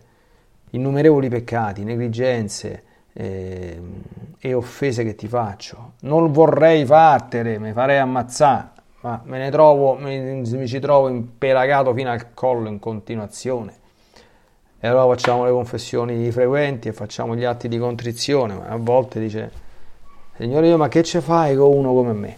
innumerevoli 0.72 1.30
peccati, 1.30 1.84
negligenze 1.84 2.84
eh, 3.14 3.80
e 4.40 4.54
offese 4.56 5.04
che 5.04 5.14
ti 5.14 5.28
faccio. 5.28 5.92
Non 6.00 6.32
vorrei 6.32 6.86
fartele, 6.86 7.60
mi 7.60 7.72
farei 7.72 8.00
ammazzare, 8.00 8.77
ma 9.08 9.22
me 9.24 9.38
ne 9.38 9.50
trovo, 9.50 9.96
mi, 9.96 10.42
mi 10.42 10.68
ci 10.68 10.80
trovo 10.80 11.08
impelagato 11.08 11.94
fino 11.94 12.12
al 12.12 12.34
collo 12.34 12.68
in 12.68 12.78
continuazione. 12.78 13.74
E 14.80 14.88
allora 14.88 15.08
facciamo 15.16 15.46
le 15.46 15.52
confessioni 15.52 16.30
frequenti 16.30 16.90
e 16.90 16.94
facciamo 16.94 17.34
gli 17.36 17.46
atti 17.46 17.70
di 17.70 17.78
contrizione, 17.78 18.54
ma 18.56 18.68
a 18.68 18.76
volte 18.76 19.20
dice 19.20 19.52
Signore 20.36 20.68
io, 20.68 20.78
ma 20.78 20.90
che 20.90 21.04
ci 21.04 21.22
fai 21.22 21.56
con 21.56 21.72
uno 21.72 21.94
come 21.94 22.14
me? 22.14 22.38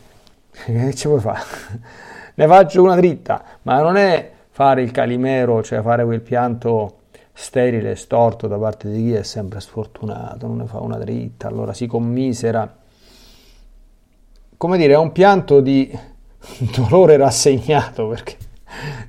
Che 0.52 0.94
ci 0.94 1.08
vuoi 1.08 1.20
fare? 1.20 1.42
ne 2.36 2.48
faccio 2.48 2.84
una 2.84 2.96
dritta, 2.96 3.44
ma 3.64 3.82
non 3.82 3.98
è 3.98 4.32
fare 4.52 4.84
il 4.84 4.92
calimero, 4.92 5.64
cioè 5.64 5.82
fare 5.82 6.06
quel 6.06 6.22
pianto 6.22 6.98
sterile, 7.34 7.96
storto 7.96 8.48
da 8.48 8.58
parte 8.58 8.90
di 8.90 9.06
chi 9.06 9.14
è 9.14 9.24
sempre 9.24 9.60
sfortunato, 9.60 10.46
non 10.46 10.58
ne 10.58 10.66
fa 10.66 10.80
una 10.80 10.98
dritta, 10.98 11.48
allora 11.48 11.74
si 11.74 11.88
commisera. 11.88 12.78
Come 14.56 14.78
dire, 14.78 14.94
è 14.94 14.98
un 14.98 15.12
pianto 15.12 15.62
di 15.62 15.98
dolore 16.76 17.18
rassegnato, 17.18 18.08
perché, 18.08 18.38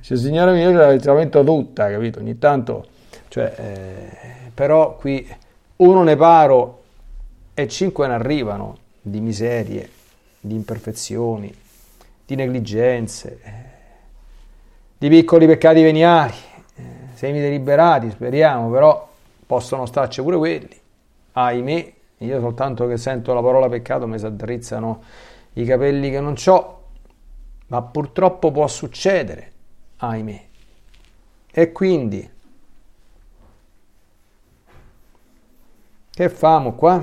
cioè, 0.01 0.17
io 0.17 0.19
ce 0.19 0.71
la 0.71 1.13
lamento 1.13 1.43
tutta, 1.43 1.89
capito? 1.89 2.19
Ogni 2.19 2.37
tanto, 2.37 2.85
cioè, 3.27 3.53
eh, 3.57 4.51
però 4.53 4.95
qui 4.95 5.27
uno 5.77 6.03
ne 6.03 6.15
paro 6.15 6.81
e 7.53 7.67
cinque 7.67 8.07
ne 8.07 8.13
arrivano 8.13 8.77
di 9.01 9.19
miserie, 9.19 9.89
di 10.39 10.55
imperfezioni, 10.55 11.53
di 12.25 12.35
negligenze, 12.35 13.39
di 14.97 15.09
piccoli 15.09 15.47
peccati 15.47 15.81
veniali, 15.81 16.33
eh, 16.75 16.83
semi 17.13 17.39
deliberati, 17.39 18.11
speriamo, 18.11 18.69
però 18.69 19.09
possono 19.45 19.85
starci 19.85 20.21
pure 20.21 20.37
quelli. 20.37 20.79
Ahimè, 21.33 21.93
io 22.19 22.39
soltanto 22.39 22.87
che 22.87 22.97
sento 22.97 23.33
la 23.33 23.41
parola 23.41 23.67
peccato 23.67 24.07
mi 24.07 24.19
si 24.19 24.25
addrizzano 24.25 25.01
i 25.53 25.65
capelli 25.65 26.11
che 26.11 26.19
non 26.19 26.35
ho, 26.45 26.80
ma 27.71 27.81
purtroppo 27.81 28.51
può 28.51 28.67
succedere, 28.67 29.51
ahimè. 29.97 30.45
E 31.49 31.71
quindi, 31.71 32.29
che 36.09 36.29
famo 36.29 36.73
qua? 36.73 37.01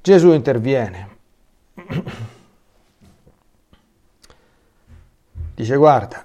Gesù 0.00 0.32
interviene. 0.32 1.16
Dice 5.54 5.76
guarda, 5.76 6.24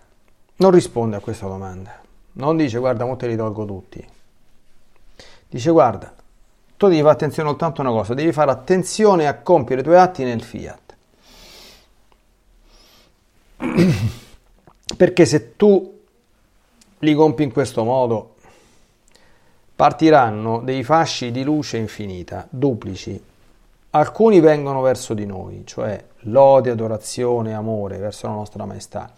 non 0.56 0.72
risponde 0.72 1.18
a 1.18 1.20
questa 1.20 1.48
domanda. 1.48 2.02
Non 2.38 2.56
dice 2.56 2.80
guarda, 2.80 3.04
mo 3.04 3.18
te 3.18 3.28
li 3.28 3.36
tolgo 3.36 3.66
tutti. 3.66 4.08
Dice 5.50 5.72
guarda, 5.72 6.16
tu 6.78 6.88
devi 6.88 7.02
fare 7.02 7.14
attenzione 7.14 7.50
soltanto 7.50 7.82
a 7.82 7.84
una 7.84 7.94
cosa, 7.94 8.14
devi 8.14 8.32
fare 8.32 8.52
attenzione 8.52 9.28
a 9.28 9.40
compiere 9.40 9.82
i 9.82 9.84
tuoi 9.84 9.98
atti 9.98 10.24
nel 10.24 10.42
fiat. 10.42 10.85
Perché 14.98 15.26
se 15.26 15.56
tu 15.56 16.00
li 17.00 17.14
compi 17.14 17.44
in 17.44 17.52
questo 17.52 17.84
modo, 17.84 18.36
partiranno 19.76 20.60
dei 20.60 20.84
fasci 20.84 21.32
di 21.32 21.44
luce 21.44 21.78
infinita, 21.78 22.48
duplici, 22.50 23.22
Alcuni 23.96 24.42
vengono 24.42 24.82
verso 24.82 25.14
di 25.14 25.26
noi, 25.26 25.62
cioè 25.64 26.04
lode, 26.24 26.70
adorazione, 26.70 27.54
amore 27.54 27.98
verso 27.98 28.28
la 28.28 28.34
nostra 28.34 28.66
maestà. 28.66 29.10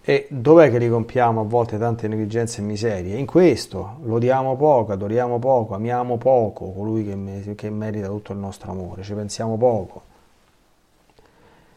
E 0.00 0.26
dov'è 0.30 0.70
che 0.70 0.78
li 0.78 0.88
compiamo 0.88 1.42
a 1.42 1.44
volte 1.44 1.76
tante 1.76 2.08
negligenze 2.08 2.62
e 2.62 2.64
miserie? 2.64 3.18
In 3.18 3.26
questo, 3.26 3.98
lodiamo 4.04 4.56
poco, 4.56 4.92
adoriamo 4.92 5.38
poco, 5.38 5.74
amiamo 5.74 6.16
poco 6.16 6.70
colui 6.72 7.04
che, 7.04 7.54
che 7.54 7.68
merita 7.68 8.06
tutto 8.06 8.32
il 8.32 8.38
nostro 8.38 8.70
amore, 8.70 9.02
ci 9.02 9.12
pensiamo 9.12 9.58
poco. 9.58 10.13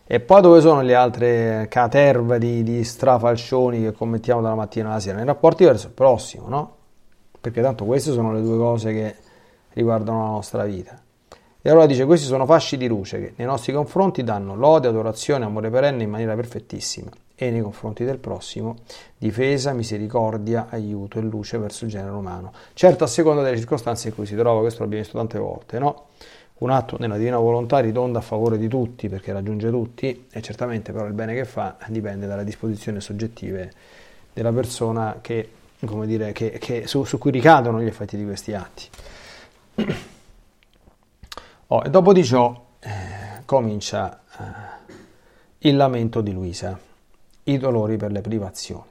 E 0.09 0.21
poi 0.21 0.39
dove 0.39 0.61
sono 0.61 0.81
le 0.81 0.95
altre 0.95 1.67
caterve 1.69 2.39
di, 2.39 2.63
di 2.63 2.81
strafalcioni 2.85 3.81
che 3.81 3.91
commettiamo 3.91 4.41
dalla 4.41 4.55
mattina 4.55 4.91
alla 4.91 5.01
sera? 5.01 5.17
Nei 5.17 5.25
rapporti 5.25 5.65
verso 5.65 5.87
il 5.87 5.93
prossimo, 5.93 6.47
no? 6.47 6.75
Perché 7.41 7.61
tanto 7.61 7.83
queste 7.83 8.13
sono 8.13 8.31
le 8.31 8.41
due 8.41 8.57
cose 8.57 8.93
che 8.93 9.15
riguardano 9.73 10.21
la 10.23 10.29
nostra 10.29 10.63
vita. 10.63 10.97
E 11.61 11.69
allora 11.69 11.85
dice, 11.85 12.05
questi 12.05 12.25
sono 12.25 12.45
fasci 12.45 12.77
di 12.77 12.87
luce 12.87 13.19
che 13.19 13.33
nei 13.35 13.45
nostri 13.45 13.73
confronti 13.73 14.23
danno 14.23 14.55
lode, 14.55 14.87
adorazione, 14.87 15.43
amore 15.43 15.69
perenne 15.69 16.03
in 16.03 16.09
maniera 16.09 16.35
perfettissima 16.35 17.09
e 17.35 17.51
nei 17.51 17.59
confronti 17.59 18.05
del 18.05 18.17
prossimo 18.17 18.77
difesa, 19.17 19.73
misericordia, 19.73 20.67
aiuto 20.69 21.19
e 21.19 21.23
luce 21.23 21.57
verso 21.57 21.83
il 21.83 21.91
genere 21.91 22.15
umano. 22.15 22.53
Certo 22.71 23.03
a 23.03 23.07
seconda 23.07 23.41
delle 23.41 23.57
circostanze 23.57 24.07
in 24.07 24.15
cui 24.15 24.25
si 24.25 24.37
trova, 24.37 24.61
questo 24.61 24.83
l'abbiamo 24.83 25.03
visto 25.03 25.17
tante 25.17 25.37
volte, 25.37 25.79
no? 25.79 26.05
Un 26.59 26.71
atto 26.71 26.97
nella 26.97 27.17
divina 27.17 27.37
volontà 27.37 27.79
ritonda 27.79 28.17
a 28.17 28.21
favore 28.21 28.57
di 28.57 28.67
tutti 28.67 29.09
perché 29.09 29.31
raggiunge 29.31 29.69
tutti 29.69 30.25
e 30.31 30.41
certamente 30.41 30.91
però 30.91 31.05
il 31.05 31.13
bene 31.13 31.35
che 31.35 31.45
fa 31.45 31.77
dipende 31.87 32.25
dalle 32.25 32.43
disposizioni 32.43 32.99
soggettive 32.99 33.71
della 34.33 34.51
persona 34.51 35.19
che, 35.21 35.49
dire, 35.79 36.31
che, 36.31 36.57
che, 36.59 36.87
su, 36.87 37.03
su 37.03 37.19
cui 37.19 37.29
ricadono 37.29 37.79
gli 37.81 37.85
effetti 37.85 38.17
di 38.17 38.23
questi 38.23 38.53
atti. 38.53 38.89
Oh, 41.69 41.83
e 41.83 41.89
dopo 41.89 42.13
di 42.13 42.23
ciò 42.23 42.65
eh, 42.79 43.43
comincia 43.43 44.21
eh, 44.39 45.67
il 45.67 45.75
lamento 45.75 46.21
di 46.21 46.31
Luisa. 46.31 46.79
i 47.43 47.57
dolori 47.57 47.97
per 47.97 48.13
le 48.13 48.21
privazioni. 48.21 48.85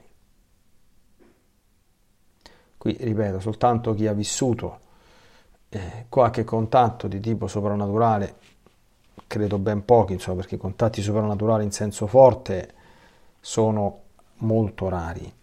Qui 2.77 2.97
ripeto, 2.99 3.39
soltanto 3.39 3.95
chi 3.95 4.05
ha 4.05 4.13
vissuto 4.13 4.79
eh, 5.69 6.05
qualche 6.09 6.43
contatto 6.43 7.07
di 7.07 7.19
tipo 7.19 7.47
soprannaturale, 7.47 8.35
credo 9.27 9.57
ben 9.57 9.83
pochi, 9.83 10.13
insomma, 10.13 10.37
perché 10.37 10.55
i 10.55 10.59
contatti 10.59 11.01
soprannaturali 11.01 11.63
in 11.63 11.71
senso 11.71 12.07
forte 12.07 12.73
sono 13.39 13.99
molto 14.37 14.89
rari. 14.89 15.33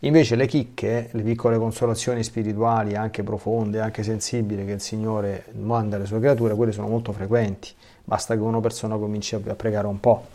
Invece 0.00 0.34
le 0.34 0.46
chicche, 0.46 1.08
le 1.12 1.22
piccole 1.22 1.56
consolazioni 1.58 2.22
spirituali, 2.22 2.94
anche 2.94 3.22
profonde, 3.22 3.80
anche 3.80 4.02
sensibili, 4.02 4.64
che 4.64 4.72
il 4.72 4.80
Signore 4.80 5.46
manda 5.52 5.96
alle 5.96 6.06
sue 6.06 6.18
creature, 6.18 6.54
quelle 6.54 6.72
sono 6.72 6.88
molto 6.88 7.12
frequenti. 7.12 7.70
Basta 8.04 8.34
che 8.34 8.40
una 8.40 8.60
persona 8.60 8.96
cominci 8.96 9.34
a 9.34 9.38
pregare 9.38 9.86
un 9.86 10.00
po'. 10.00 10.26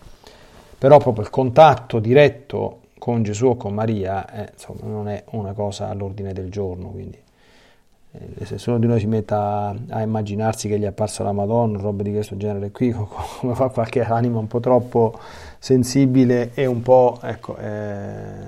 Però 0.78 0.98
proprio 1.00 1.24
il 1.24 1.30
contatto 1.30 2.00
diretto 2.00 2.82
con 2.98 3.24
Gesù 3.24 3.48
o 3.48 3.58
con 3.58 3.74
Maria 3.74 4.30
eh, 4.32 4.52
insomma, 4.54 4.80
non 4.84 5.10
è 5.10 5.24
una 5.32 5.54
cosa 5.54 5.90
all'ordine 5.90 6.34
del 6.34 6.50
giorno. 6.50 6.90
Quindi 6.90 7.20
se 8.44 8.54
nessuno 8.54 8.80
di 8.80 8.88
noi 8.88 9.00
si 9.00 9.08
mette 9.08 9.34
a, 9.34 9.70
a, 9.70 10.02
immaginarsi 10.02 10.68
che 10.68 10.78
gli 10.78 10.84
è 10.84 10.88
apparsa 10.88 11.24
la 11.24 11.32
Madonna, 11.32 11.80
robe 11.80 12.04
di 12.04 12.12
questo 12.12 12.38
genere 12.38 12.72
qui, 12.72 12.92
come 13.40 13.56
fa 13.56 13.70
qualche 13.70 14.04
anima 14.04 14.40
un 14.40 14.48
po' 14.48 14.60
troppo 14.60 15.20
sensibile 15.60 16.52
e 16.54 16.66
un 16.66 16.82
po', 16.82 17.20
ecco, 17.22 17.58
eh, 17.58 18.46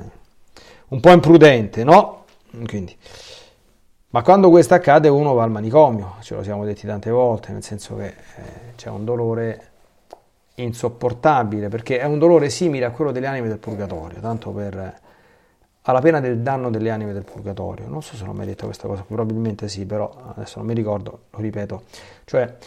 un 0.89 0.99
po' 0.99 1.11
imprudente, 1.11 1.83
no? 1.83 2.25
Quindi, 2.65 2.95
ma 4.09 4.21
quando 4.23 4.49
questo 4.49 4.73
accade 4.73 5.07
uno 5.07 5.33
va 5.33 5.43
al 5.43 5.51
manicomio, 5.51 6.15
ce 6.21 6.35
lo 6.35 6.43
siamo 6.43 6.65
detti 6.65 6.87
tante 6.87 7.11
volte, 7.11 7.51
nel 7.51 7.63
senso 7.63 7.95
che 7.95 8.07
eh, 8.07 8.13
c'è 8.75 8.89
un 8.89 9.05
dolore 9.05 9.67
insopportabile, 10.55 11.69
perché 11.69 11.99
è 11.99 12.05
un 12.05 12.19
dolore 12.19 12.49
simile 12.49 12.85
a 12.85 12.91
quello 12.91 13.11
delle 13.11 13.27
anime 13.27 13.47
del 13.47 13.59
purgatorio, 13.59 14.19
tanto 14.19 14.51
per 14.51 15.07
alla 15.89 16.01
pena 16.01 16.19
del 16.19 16.39
danno 16.39 16.69
delle 16.69 16.91
anime 16.91 17.13
del 17.13 17.23
purgatorio. 17.23 17.87
Non 17.87 18.03
so 18.03 18.15
se 18.15 18.23
l'ho 18.23 18.33
mai 18.33 18.45
detto 18.45 18.65
questa 18.65 18.87
cosa, 18.87 19.03
probabilmente 19.03 19.67
sì, 19.67 19.85
però 19.85 20.11
adesso 20.35 20.59
non 20.59 20.67
mi 20.67 20.75
ricordo, 20.75 21.23
lo 21.31 21.39
ripeto. 21.39 21.83
Cioè, 22.25 22.57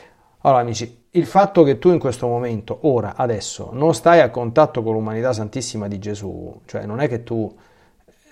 allora 0.41 0.61
amici, 0.61 1.05
il 1.11 1.27
fatto 1.27 1.63
che 1.63 1.79
tu 1.79 1.91
in 1.91 2.01
questo 2.01 2.27
momento, 2.27 2.79
ora, 2.83 3.15
adesso, 3.17 3.71
non 3.73 3.95
stai 3.95 4.21
a 4.21 4.31
contatto 4.31 4.83
con 4.83 4.95
l'umanità 4.95 5.33
santissima 5.33 5.87
di 5.87 6.01
Gesù, 6.01 6.61
cioè 6.65 6.85
non 6.85 6.99
è 6.99 7.09
che 7.09 7.23
tu 7.23 7.55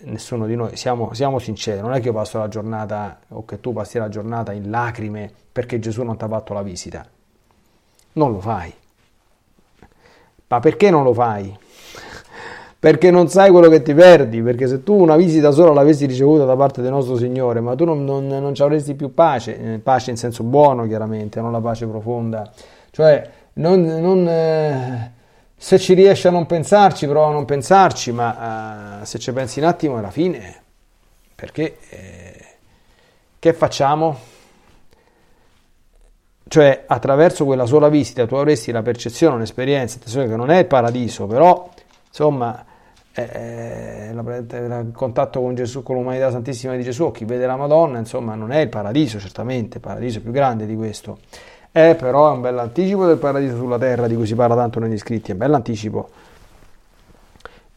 nessuno 0.03 0.47
di 0.47 0.57
noi, 0.57 0.77
siamo, 0.77 1.13
siamo, 1.13 1.39
sinceri, 1.39 1.81
non 1.81 1.93
è 1.93 2.01
che 2.01 2.07
io 2.07 2.13
passo 2.13 2.39
la 2.39 2.49
giornata 2.49 3.21
o 3.29 3.45
che 3.45 3.61
tu 3.61 3.73
passi 3.73 3.99
la 3.99 4.09
giornata 4.09 4.53
in 4.53 4.71
lacrime 4.71 5.31
perché 5.53 5.79
Gesù 5.79 6.03
non 6.03 6.17
ti 6.17 6.25
ha 6.25 6.29
fatto 6.29 6.53
la 6.53 6.63
visita. 6.63 7.07
Non 8.15 8.33
lo 8.33 8.41
fai. 8.41 8.75
Ma 10.49 10.59
perché 10.59 10.91
non 10.91 11.05
lo 11.05 11.13
fai? 11.13 11.57
Perché 12.81 13.11
non 13.11 13.29
sai 13.29 13.51
quello 13.51 13.69
che 13.69 13.83
ti 13.83 13.93
perdi, 13.93 14.41
perché 14.41 14.67
se 14.67 14.83
tu 14.83 14.95
una 14.95 15.15
visita 15.15 15.51
sola 15.51 15.75
l'avessi 15.75 16.07
ricevuta 16.07 16.47
da 16.47 16.57
parte 16.57 16.81
del 16.81 16.91
nostro 16.91 17.19
Signore, 17.19 17.61
ma 17.61 17.75
tu 17.75 17.85
non, 17.85 18.05
non, 18.05 18.27
non 18.27 18.55
ci 18.55 18.63
avresti 18.63 18.95
più 18.95 19.13
pace, 19.13 19.75
eh, 19.75 19.79
pace 19.81 20.11
in 20.11 20.17
senso 20.17 20.45
buono 20.45 20.87
chiaramente, 20.87 21.43
non 21.43 21.53
la 21.53 21.61
pace 21.61 21.87
profonda. 21.87 22.51
Cioè, 22.91 23.31
non, 23.55 23.83
non 23.83 24.27
eh, 24.27 25.13
se 25.55 25.79
ci 25.79 25.93
riesci 25.93 26.27
a 26.27 26.31
non 26.31 26.47
pensarci, 26.47 27.07
prova 27.07 27.27
a 27.27 27.33
non 27.33 27.45
pensarci, 27.45 28.13
ma 28.13 29.01
uh, 29.01 29.05
se 29.05 29.19
ci 29.19 29.31
pensi 29.31 29.59
un 29.59 29.67
attimo 29.67 29.99
alla 29.99 30.11
fine, 30.11 30.63
perché 31.35 31.77
eh, 31.91 32.47
che 33.39 33.53
facciamo? 33.53 34.19
Cioè, 36.49 36.85
attraverso 36.87 37.45
quella 37.45 37.67
sola 37.67 37.91
visita 37.91 38.27
tu 38.27 38.37
avresti 38.37 38.73
la 38.73 38.81
percezione, 38.81 39.43
attenzione 39.43 40.27
che 40.27 40.37
non 40.37 40.51
è 40.51 40.61
il 40.61 40.67
paradiso, 40.67 41.27
però 41.27 41.69
insomma 42.09 42.65
eh, 43.13 44.11
il 44.13 44.91
contatto 44.93 45.41
con 45.41 45.55
Gesù, 45.55 45.83
con 45.83 45.97
l'umanità 45.97 46.31
santissima 46.31 46.77
di 46.77 46.83
Gesù, 46.83 47.11
chi 47.11 47.25
vede 47.25 47.47
la 47.47 47.57
Madonna, 47.57 47.99
insomma, 47.99 48.35
non 48.35 48.53
è 48.53 48.61
il 48.61 48.69
paradiso, 48.69 49.19
certamente, 49.19 49.79
il 49.79 49.83
paradiso 49.83 50.19
è 50.19 50.23
più 50.23 50.33
grande 50.33 50.67
di 50.67 50.77
questo 50.77 51.19
è 51.73 51.95
però 51.95 52.33
un 52.33 52.41
bel 52.41 52.59
anticipo 52.59 53.07
del 53.07 53.19
paradiso 53.19 53.57
sulla 53.57 53.79
terra 53.79 54.09
di 54.09 54.17
cui 54.17 54.27
si 54.27 54.35
parla 54.35 54.57
tanto 54.57 54.81
negli 54.81 54.99
scritti, 54.99 55.31
è 55.31 55.33
un 55.33 55.39
bel 55.39 55.55
anticipo. 55.55 56.11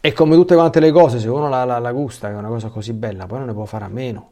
E 0.02 0.12
come 0.14 0.36
tutte 0.36 0.56
quante 0.56 0.80
le 0.80 0.92
cose, 0.92 1.20
se 1.20 1.30
uno 1.30 1.48
la, 1.48 1.64
la, 1.64 1.80
la 1.80 1.92
gusta, 1.92 2.28
che 2.28 2.34
è 2.34 2.38
una 2.38 2.48
cosa 2.48 2.70
così 2.70 2.92
bella, 2.94 3.26
poi 3.26 3.38
non 3.38 3.48
ne 3.48 3.54
può 3.54 3.66
fare 3.66 3.86
a 3.86 3.90
meno. 3.90 4.32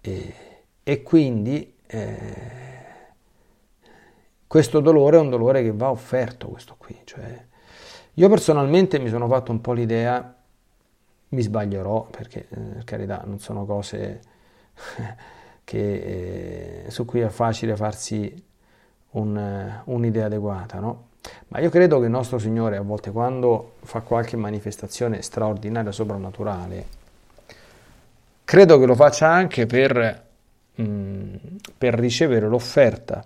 E, 0.00 0.34
e 0.82 1.02
quindi 1.02 1.76
eh, 1.86 2.36
questo 4.46 4.80
dolore 4.80 5.16
è 5.18 5.20
un 5.20 5.28
dolore 5.28 5.62
che 5.62 5.72
va 5.72 5.90
offerto, 5.90 6.48
questo 6.48 6.76
qui. 6.78 6.96
Cioè, 7.04 7.46
io 8.14 8.28
personalmente 8.28 8.98
mi 8.98 9.08
sono 9.08 9.26
fatto 9.28 9.52
un 9.52 9.60
po' 9.60 9.72
l'idea, 9.72 10.34
mi 11.28 11.42
sbaglierò, 11.42 12.08
perché 12.10 12.46
eh, 12.48 12.58
per 12.58 12.84
carità 12.84 13.22
non 13.24 13.38
sono 13.38 13.64
cose 13.64 14.20
che, 15.64 16.84
eh, 16.84 16.90
su 16.90 17.04
cui 17.04 17.20
è 17.20 17.28
facile 17.28 17.76
farsi 17.76 18.44
un, 19.12 19.36
eh, 19.36 19.82
un'idea 19.84 20.26
adeguata, 20.26 20.78
no? 20.78 21.10
Ma 21.48 21.60
io 21.60 21.70
credo 21.70 21.98
che 21.98 22.06
il 22.06 22.10
nostro 22.10 22.38
Signore 22.38 22.76
a 22.76 22.82
volte 22.82 23.12
quando 23.12 23.74
fa 23.82 24.00
qualche 24.00 24.36
manifestazione 24.36 25.22
straordinaria, 25.22 25.92
soprannaturale, 25.92 26.86
credo 28.44 28.78
che 28.78 28.86
lo 28.86 28.94
faccia 28.94 29.28
anche 29.28 29.66
per, 29.66 30.24
mh, 30.74 30.82
mm, 30.82 31.34
per 31.78 31.94
ricevere 31.94 32.48
l'offerta 32.48 33.24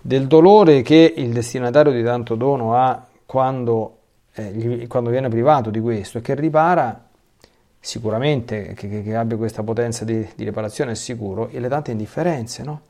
del 0.00 0.26
dolore 0.26 0.82
che 0.82 1.14
il 1.16 1.32
destinatario 1.32 1.92
di 1.92 2.02
tanto 2.02 2.34
dono 2.34 2.74
ha 2.74 3.06
quando, 3.24 3.98
eh, 4.34 4.52
gli, 4.52 4.86
quando 4.86 5.10
viene 5.10 5.28
privato 5.28 5.70
di 5.70 5.80
questo 5.80 6.18
e 6.18 6.20
che 6.20 6.34
ripara 6.34 7.08
sicuramente 7.78 8.72
che, 8.74 8.88
che, 8.88 9.02
che 9.02 9.14
abbia 9.14 9.36
questa 9.36 9.62
potenza 9.62 10.04
di, 10.04 10.26
di, 10.34 10.44
riparazione 10.44 10.92
è 10.92 10.94
sicuro 10.94 11.48
e 11.48 11.60
le 11.60 11.68
tante 11.68 11.90
indifferenze, 11.90 12.62
no? 12.62 12.80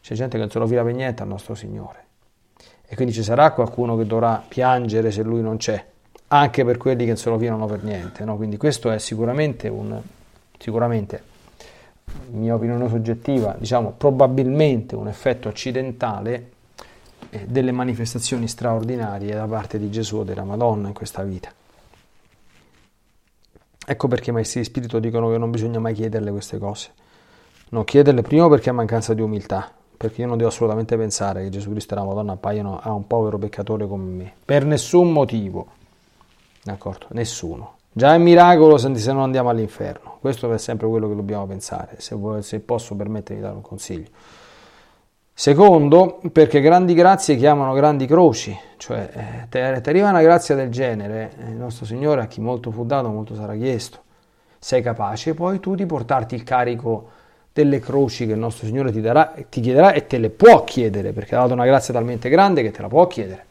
C'è 0.00 0.14
gente 0.14 0.32
che 0.32 0.38
non 0.38 0.50
se 0.50 0.58
lo 0.58 0.66
fila 0.66 0.82
per 0.82 0.94
niente 0.94 1.22
al 1.22 1.28
nostro 1.28 1.54
Signore. 1.54 2.04
E 2.86 2.96
quindi 2.96 3.14
ci 3.14 3.22
sarà 3.22 3.52
qualcuno 3.52 3.96
che 3.96 4.04
dovrà 4.04 4.42
piangere 4.46 5.10
se 5.12 5.22
Lui 5.22 5.40
non 5.40 5.58
c'è, 5.58 5.84
anche 6.28 6.64
per 6.64 6.76
quelli 6.76 7.02
che 7.02 7.08
non 7.08 7.16
se 7.16 7.30
lo 7.30 7.38
filano 7.38 7.66
per 7.66 7.84
niente. 7.84 8.24
No? 8.24 8.36
Quindi 8.36 8.56
questo 8.56 8.90
è 8.90 8.98
sicuramente 8.98 9.68
un, 9.68 10.00
sicuramente, 10.58 11.22
mia 12.30 12.54
opinione 12.54 12.88
soggettiva, 12.88 13.54
diciamo 13.56 13.94
probabilmente 13.96 14.96
un 14.96 15.08
effetto 15.08 15.48
accidentale 15.48 16.50
delle 17.46 17.72
manifestazioni 17.72 18.48
straordinarie 18.48 19.34
da 19.34 19.46
parte 19.46 19.78
di 19.78 19.90
Gesù 19.90 20.18
o 20.18 20.24
della 20.24 20.44
Madonna 20.44 20.88
in 20.88 20.94
questa 20.94 21.22
vita. 21.22 21.50
Ecco 23.84 24.08
perché 24.08 24.30
i 24.30 24.32
maestri 24.32 24.60
di 24.60 24.66
spirito 24.66 24.98
dicono 24.98 25.30
che 25.30 25.38
non 25.38 25.50
bisogna 25.50 25.80
mai 25.80 25.94
chiederle 25.94 26.30
queste 26.30 26.58
cose. 26.58 26.90
Non 27.70 27.84
chiederle 27.84 28.22
prima 28.22 28.48
perché 28.48 28.70
è 28.70 28.72
mancanza 28.72 29.14
di 29.14 29.22
umiltà, 29.22 29.72
perché 29.96 30.20
io 30.20 30.26
non 30.26 30.36
devo 30.36 30.50
assolutamente 30.50 30.96
pensare 30.96 31.42
che 31.42 31.48
Gesù 31.48 31.70
Cristo 31.70 31.94
e 31.94 31.96
la 31.96 32.04
Madonna 32.04 32.32
appaiono 32.32 32.78
a 32.80 32.92
un 32.92 33.06
povero 33.06 33.38
peccatore 33.38 33.86
come 33.86 34.04
me, 34.04 34.32
per 34.44 34.64
nessun 34.64 35.10
motivo, 35.10 35.66
d'accordo? 36.62 37.06
Nessuno. 37.10 37.76
Già 37.92 38.14
è 38.14 38.16
un 38.16 38.22
miracolo 38.22 38.78
se 38.78 38.88
non 39.12 39.22
andiamo 39.22 39.48
all'inferno, 39.48 40.18
questo 40.20 40.52
è 40.52 40.58
sempre 40.58 40.86
quello 40.86 41.08
che 41.08 41.14
dobbiamo 41.14 41.46
pensare, 41.46 41.96
se 41.98 42.60
posso 42.60 42.94
permettermi 42.94 43.40
di 43.40 43.46
dare 43.46 43.56
un 43.56 43.62
consiglio. 43.62 44.08
Secondo, 45.34 46.20
perché 46.30 46.60
grandi 46.60 46.94
grazie 46.94 47.36
chiamano 47.36 47.72
grandi 47.72 48.06
croci, 48.06 48.56
cioè 48.76 49.46
eh, 49.50 49.80
ti 49.80 49.88
arriva 49.88 50.10
una 50.10 50.20
grazia 50.20 50.54
del 50.54 50.68
genere, 50.68 51.32
eh, 51.38 51.50
il 51.50 51.56
nostro 51.56 51.86
Signore 51.86 52.20
a 52.20 52.26
chi 52.26 52.40
molto 52.40 52.70
fu 52.70 52.84
dato, 52.84 53.08
molto 53.08 53.34
sarà 53.34 53.54
chiesto. 53.54 53.98
Sei 54.58 54.82
capace 54.82 55.34
poi 55.34 55.58
tu 55.58 55.74
di 55.74 55.86
portarti 55.86 56.34
il 56.34 56.44
carico 56.44 57.10
delle 57.52 57.80
croci 57.80 58.26
che 58.26 58.32
il 58.32 58.38
nostro 58.38 58.66
Signore 58.66 58.92
ti, 58.92 59.00
darà, 59.00 59.34
ti 59.48 59.60
chiederà 59.60 59.92
e 59.92 60.06
te 60.06 60.18
le 60.18 60.30
può 60.30 60.64
chiedere, 60.64 61.12
perché 61.12 61.34
ha 61.34 61.40
dato 61.40 61.54
una 61.54 61.66
grazia 61.66 61.92
talmente 61.92 62.28
grande 62.28 62.62
che 62.62 62.70
te 62.70 62.82
la 62.82 62.88
può 62.88 63.06
chiedere. 63.06 63.46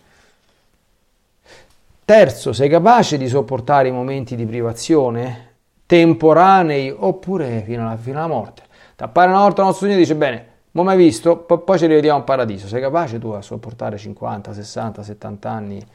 Terzo, 2.06 2.54
sei 2.54 2.70
capace 2.70 3.18
di 3.18 3.28
sopportare 3.28 3.88
i 3.88 3.92
momenti 3.92 4.36
di 4.36 4.46
privazione 4.46 5.50
temporanei 5.86 6.94
oppure 6.96 7.64
fino 7.66 7.82
alla, 7.88 7.98
fino 7.98 8.20
alla 8.20 8.28
morte. 8.28 8.64
Ti 8.96 9.04
appare 9.04 9.30
una 9.30 9.42
volta 9.42 9.62
il 9.62 9.68
nostro 9.68 9.88
Signore 9.88 10.04
e 10.04 10.06
dice 10.06 10.16
bene, 10.16 10.46
non 10.72 10.86
mai 10.86 10.98
visto, 10.98 11.38
poi 11.38 11.78
ci 11.78 11.86
rivediamo 11.86 12.20
in 12.20 12.24
paradiso. 12.24 12.68
Sei 12.68 12.82
capace 12.82 13.20
tu 13.20 13.30
a 13.30 13.42
sopportare 13.42 13.98
50, 13.98 14.54
60, 14.54 15.04
70 15.04 15.50
anni 15.50 15.86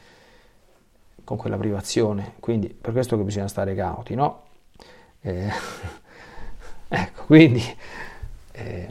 con 1.25 1.37
quella 1.37 1.57
privazione? 1.57 2.35
Quindi 2.41 2.69
per 2.69 2.93
questo 2.93 3.17
che 3.17 3.23
bisogna 3.23 3.49
stare 3.49 3.75
cauti, 3.75 4.15
no? 4.15 4.43
Eh, 5.21 5.51
Ecco, 6.89 7.25
quindi 7.25 7.63
eh, 8.53 8.89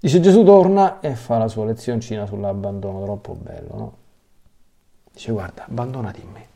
dice 0.00 0.20
Gesù 0.20 0.42
torna 0.42 0.98
e 1.00 1.14
fa 1.14 1.38
la 1.38 1.46
sua 1.46 1.64
lezioncina 1.66 2.26
sull'abbandono, 2.26 3.04
troppo 3.04 3.34
bello, 3.34 3.76
no? 3.76 3.96
Dice 5.12 5.30
guarda, 5.30 5.66
abbandonati 5.66 6.20
in 6.20 6.30
me. 6.30 6.46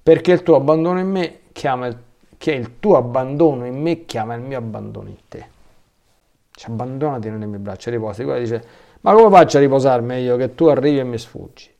Perché 0.00 0.32
il 0.32 0.42
tuo 0.44 0.56
abbandono 0.56 1.00
in 1.00 1.08
me 1.08 1.40
chiama 1.50 1.86
il, 1.86 1.98
che 2.38 2.52
il 2.52 2.78
tuo 2.78 2.96
abbandono 2.96 3.66
in 3.66 3.80
me 3.80 4.04
chiama 4.04 4.34
il 4.34 4.42
mio 4.42 4.58
abbandono 4.58 5.08
in 5.08 5.18
te. 5.28 5.50
Dice 6.62 6.70
abbandonati 6.70 7.28
nelle 7.28 7.46
mie 7.46 7.58
braccia, 7.58 7.90
riposi. 7.90 8.22
Quello 8.22 8.38
dice, 8.38 8.64
ma 9.00 9.12
come 9.14 9.30
faccio 9.30 9.56
a 9.56 9.60
riposarmi 9.60 10.20
io 10.20 10.36
che 10.36 10.54
tu 10.54 10.66
arrivi 10.66 11.00
e 11.00 11.04
mi 11.04 11.18
sfuggi? 11.18 11.74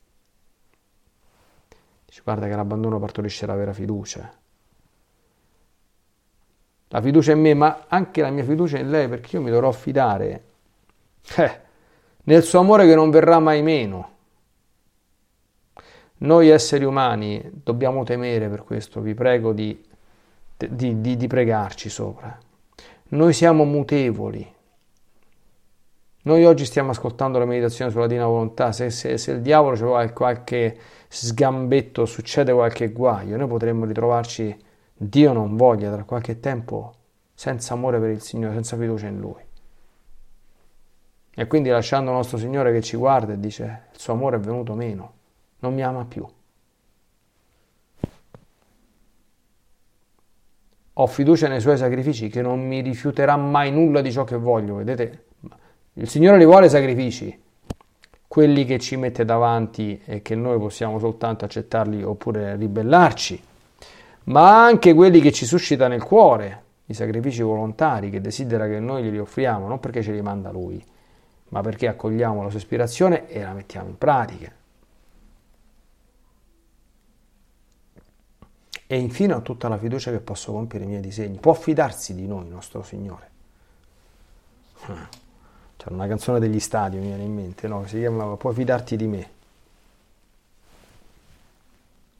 Dice, 2.05 2.21
guarda 2.25 2.49
che 2.49 2.57
l'abbandono 2.57 2.99
partorisce 2.99 3.47
la 3.47 3.55
vera 3.55 3.73
fiducia. 3.73 4.33
La 6.89 7.01
fiducia 7.01 7.33
in 7.33 7.41
me, 7.41 7.55
ma 7.55 7.85
anche 7.87 8.23
la 8.23 8.31
mia 8.31 8.43
fiducia 8.45 8.79
in 8.79 8.91
lei, 8.91 9.09
perché 9.09 9.37
io 9.37 9.43
mi 9.43 9.51
dovrò 9.51 9.71
fidare 9.71 10.45
eh, 11.37 11.61
nel 12.25 12.43
suo 12.43 12.59
amore 12.59 12.85
che 12.85 12.95
non 12.97 13.11
verrà 13.11 13.39
mai 13.39 13.63
meno. 13.63 14.11
Noi 16.19 16.49
esseri 16.49 16.85
umani 16.85 17.41
dobbiamo 17.53 18.03
temere 18.05 18.49
per 18.49 18.65
questo, 18.65 19.01
vi 19.01 19.15
prego 19.15 19.53
di, 19.53 19.81
di, 20.57 21.01
di, 21.01 21.17
di 21.17 21.27
pregarci 21.29 21.89
sopra. 21.89 22.37
Noi 23.11 23.33
siamo 23.33 23.65
mutevoli. 23.65 24.52
Noi 26.25 26.45
oggi 26.45 26.65
stiamo 26.65 26.91
ascoltando 26.91 27.39
la 27.39 27.45
meditazione 27.45 27.91
sulla 27.91 28.07
Divina 28.07 28.27
Volontà, 28.27 28.71
se, 28.71 28.91
se, 28.91 29.19
se 29.19 29.33
il 29.33 29.41
diavolo 29.41 29.75
c'è 29.75 30.13
qualche 30.13 30.79
sgambetto, 31.09 32.07
succede 32.07 32.53
qualche 32.53 32.93
guaio, 32.93 33.37
noi 33.37 33.49
potremmo 33.49 33.87
ritrovarci, 33.87 34.57
Dio 34.95 35.33
non 35.33 35.57
voglia, 35.57 35.91
tra 35.91 36.05
qualche 36.05 36.39
tempo 36.39 36.95
senza 37.35 37.75
amore 37.75 37.99
per 37.99 38.11
il 38.11 38.21
Signore, 38.21 38.55
senza 38.55 38.77
fiducia 38.77 39.09
in 39.09 39.19
Lui. 39.19 39.43
E 41.35 41.47
quindi 41.49 41.71
lasciando 41.71 42.11
il 42.11 42.17
nostro 42.17 42.39
Signore 42.39 42.73
che 42.73 42.83
ci 42.83 42.97
guarda 42.97 43.33
e 43.33 43.41
dice 43.41 43.87
il 43.93 43.99
suo 43.99 44.13
amore 44.13 44.37
è 44.37 44.41
venuto 44.41 44.75
meno, 44.75 45.13
non 45.59 45.75
mi 45.75 45.83
ama 45.83 46.05
più. 46.05 46.25
Ho 50.95 51.07
fiducia 51.07 51.49
nei 51.49 51.61
suoi 51.61 51.79
sacrifici 51.79 52.29
che 52.29 52.43
non 52.43 52.65
mi 52.65 52.81
rifiuterà 52.81 53.37
mai 53.37 53.73
nulla 53.73 54.03
di 54.03 54.13
ciò 54.13 54.23
che 54.23 54.37
voglio. 54.37 54.77
Vedete, 54.77 55.25
il 55.95 56.09
Signore 56.09 56.39
li 56.39 56.45
vuole 56.47 56.69
sacrifici, 56.71 57.39
quelli 58.27 58.65
che 58.65 58.79
ci 58.79 58.97
mette 58.97 59.27
davanti 59.27 60.01
e 60.07 60.23
che 60.23 60.35
noi 60.35 60.59
possiamo 60.59 60.99
soltanto 60.99 61.45
accettarli 61.45 62.03
oppure 62.03 62.57
ribellarci, 62.57 63.43
ma 64.25 64.65
anche 64.65 64.95
quelli 64.95 65.21
che 65.21 65.33
ci 65.33 65.45
suscita 65.45 65.89
nel 65.89 66.03
cuore, 66.03 66.63
i 66.87 66.95
sacrifici 66.95 67.43
volontari 67.43 68.09
che 68.09 68.23
desidera 68.23 68.67
che 68.67 68.81
noi 68.81 69.03
glieli 69.03 69.19
offriamo, 69.19 69.69
non 69.69 69.81
perché 69.81 70.03
ce 70.03 70.13
li 70.13 70.23
manda 70.23 70.51
Lui, 70.51 70.83
ma 71.49 71.61
perché 71.61 71.89
accogliamo 71.89 72.43
la 72.43 72.49
sua 72.49 72.59
ispirazione 72.59 73.29
e 73.29 73.43
la 73.43 73.53
mettiamo 73.53 73.89
in 73.89 73.99
pratica. 73.99 74.51
E 78.87 78.99
infine 78.99 79.35
ho 79.35 79.43
tutta 79.43 79.69
la 79.69 79.79
fiducia 79.79 80.11
che 80.11 80.21
posso 80.21 80.53
compiere 80.53 80.85
i 80.85 80.89
miei 80.89 81.01
disegni. 81.01 81.39
Può 81.39 81.53
fidarsi 81.53 82.15
di 82.15 82.27
noi, 82.27 82.49
nostro 82.49 82.83
Signore. 82.83 83.31
C'era 85.83 85.97
una 85.97 86.07
canzone 86.07 86.39
degli 86.39 86.61
stadi, 86.61 86.97
mi 86.97 87.09
viene 87.09 87.25
in 87.25 87.35
mente, 87.35 87.67
no? 87.67 87.85
Si 87.89 87.99
chiamava 87.99 88.37
Puoi 88.37 88.55
fidarti 88.55 88.95
di 88.95 89.07
me. 89.09 89.31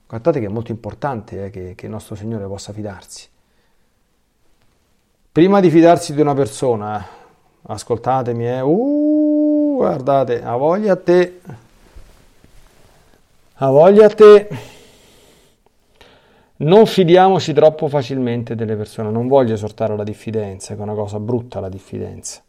Guardate 0.09 0.41
che 0.41 0.47
è 0.47 0.49
molto 0.49 0.73
importante 0.73 1.45
eh, 1.45 1.51
che, 1.51 1.75
che 1.77 1.87
il 1.87 1.93
nostro 1.93 2.17
Signore 2.17 2.45
possa 2.47 2.73
fidarsi. 2.73 3.29
Prima 5.31 5.61
di 5.61 5.71
fidarsi 5.71 6.13
di 6.13 6.21
una 6.21 6.35
persona, 6.35 7.07
ascoltatemi, 7.63 8.49
eh, 8.49 8.61
uh, 8.63 9.75
guardate, 9.77 10.43
a 10.43 10.57
voglia 10.57 10.95
a 10.95 10.97
te, 10.97 11.41
a 13.55 13.71
voglia 13.71 14.07
a 14.07 14.11
te. 14.11 14.49
Non 16.57 16.85
fidiamoci 16.85 17.53
troppo 17.53 17.87
facilmente 17.87 18.57
delle 18.57 18.75
persone, 18.75 19.09
non 19.13 19.29
voglio 19.29 19.55
esortare 19.55 19.93
alla 19.93 20.03
diffidenza, 20.03 20.75
che 20.75 20.81
è 20.81 20.83
una 20.83 20.95
cosa 20.95 21.21
brutta 21.21 21.61
la 21.61 21.69
diffidenza. 21.69 22.43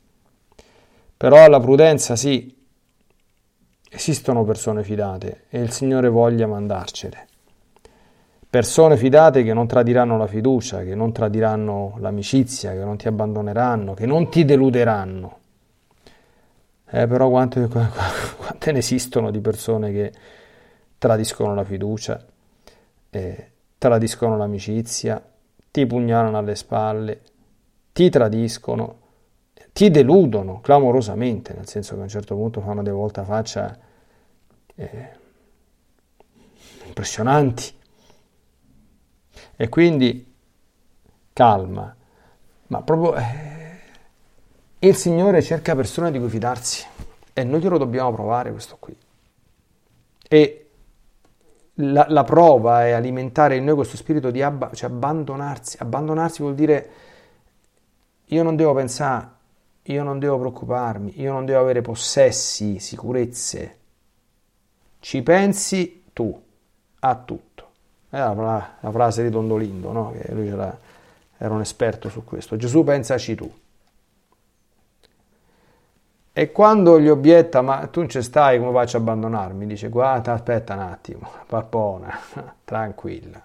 Però 1.24 1.48
la 1.48 1.62
prudenza 1.62 2.18
sì, 2.18 2.54
esistono 3.90 4.44
persone 4.44 4.84
fidate 4.84 5.46
e 5.48 5.62
il 5.62 5.72
Signore 5.72 6.10
voglia 6.10 6.48
mandarcele. 6.48 7.28
Persone 8.50 8.98
fidate 8.98 9.42
che 9.42 9.54
non 9.54 9.66
tradiranno 9.66 10.18
la 10.18 10.28
fiducia, 10.28 10.84
che 10.84 10.96
non 10.96 11.14
tradiranno 11.14 11.96
l'amicizia, 12.00 12.74
che 12.74 12.84
non 12.84 12.98
ti 12.98 13.08
abbandoneranno, 13.08 13.94
che 13.94 14.06
non 14.06 14.30
ti 14.30 14.44
deluderanno. 14.44 15.38
Eh, 16.90 17.08
però 17.08 17.30
quante, 17.30 17.70
quante 17.72 18.72
ne 18.74 18.80
esistono 18.80 19.32
di 19.32 19.40
persone 19.40 19.94
che 19.94 20.12
tradiscono 20.98 21.56
la 21.56 21.64
fiducia, 21.64 22.22
eh, 23.12 23.52
tradiscono 23.78 24.36
l'amicizia, 24.36 25.24
ti 25.72 25.86
pugnalano 25.86 26.38
alle 26.38 26.56
spalle, 26.56 27.22
ti 27.94 28.10
tradiscono 28.10 29.03
ti 29.74 29.90
deludono 29.90 30.62
clamorosamente, 30.62 31.54
nel 31.54 31.68
senso 31.68 31.96
che 31.96 32.02
a 32.02 32.04
un 32.04 32.10
certo 32.10 32.36
punto 32.36 32.62
fanno 32.62 32.84
delle 32.84 32.96
volte 32.96 33.24
faccia 33.24 33.76
eh, 34.76 35.10
impressionanti. 36.86 37.74
E 39.56 39.70
quindi 39.70 40.32
calma, 41.34 41.96
ma 42.68 42.82
proprio 42.84 43.16
eh, 43.16 43.80
il 44.80 44.96
Signore 44.96 45.42
cerca 45.42 45.76
persone 45.76 46.12
di 46.12 46.20
cui 46.20 46.30
fidarsi 46.30 46.86
e 47.34 47.44
noi 47.44 47.60
glielo 47.60 47.80
dobbiamo 47.80 48.14
provare 48.14 48.52
questo 48.52 48.78
qui. 48.80 48.96
E 50.28 50.70
la, 51.78 52.06
la 52.10 52.24
prova 52.24 52.86
è 52.86 52.92
alimentare 52.92 53.56
in 53.56 53.64
noi 53.64 53.74
questo 53.74 53.98
spirito 53.98 54.30
di 54.30 54.44
abba, 54.44 54.70
cioè 54.72 54.92
abbandonarsi. 54.92 55.78
Abbandonarsi 55.80 56.44
vuol 56.44 56.54
dire 56.54 56.90
io 58.26 58.44
non 58.44 58.56
devo 58.56 58.74
pensare 58.74 59.33
io 59.84 60.04
non 60.04 60.20
devo 60.20 60.40
preoccuparmi, 60.40 61.20
io 61.20 61.32
non 61.32 61.46
devo 61.46 61.60
avere 61.60 61.82
possessi, 61.82 62.80
sicurezze. 62.80 63.78
Ci 65.00 65.22
pensi 65.22 66.06
tu 66.14 66.42
a 67.00 67.16
tutto. 67.16 67.68
È 68.10 68.18
la, 68.18 68.76
la 68.80 68.92
frase 68.92 69.24
di 69.24 69.30
Tondolindo, 69.30 69.92
no? 69.92 70.12
che 70.12 70.32
lui 70.34 70.48
era, 70.48 70.78
era 71.38 71.54
un 71.54 71.62
esperto 71.62 72.10
su 72.10 72.24
questo. 72.24 72.56
Gesù 72.56 72.84
pensaci 72.84 73.36
tu. 73.36 73.52
E 76.36 76.52
quando 76.52 77.00
gli 77.00 77.10
obietta, 77.10 77.62
ma 77.62 77.86
tu 77.88 78.00
non 78.00 78.10
ci 78.10 78.22
stai, 78.22 78.58
come 78.58 78.72
faccio 78.72 78.98
a 78.98 79.02
abbandonarmi? 79.02 79.68
Dice, 79.68 79.90
guarda, 79.90 80.34
aspetta 80.34 80.74
un 80.74 80.80
attimo, 80.80 81.30
pappona, 81.46 82.18
tranquilla. 82.64 83.42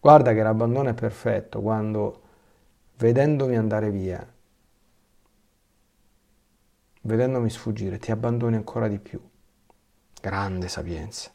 Guarda 0.00 0.34
che 0.34 0.42
l'abbandono 0.42 0.88
è 0.88 0.94
perfetto 0.94 1.60
quando, 1.60 2.20
vedendomi 2.96 3.56
andare 3.56 3.90
via, 3.90 4.26
vedendomi 7.02 7.50
sfuggire, 7.50 7.98
ti 7.98 8.10
abbandoni 8.10 8.56
ancora 8.56 8.88
di 8.88 8.98
più. 8.98 9.20
Grande 10.20 10.68
sapienza. 10.68 11.30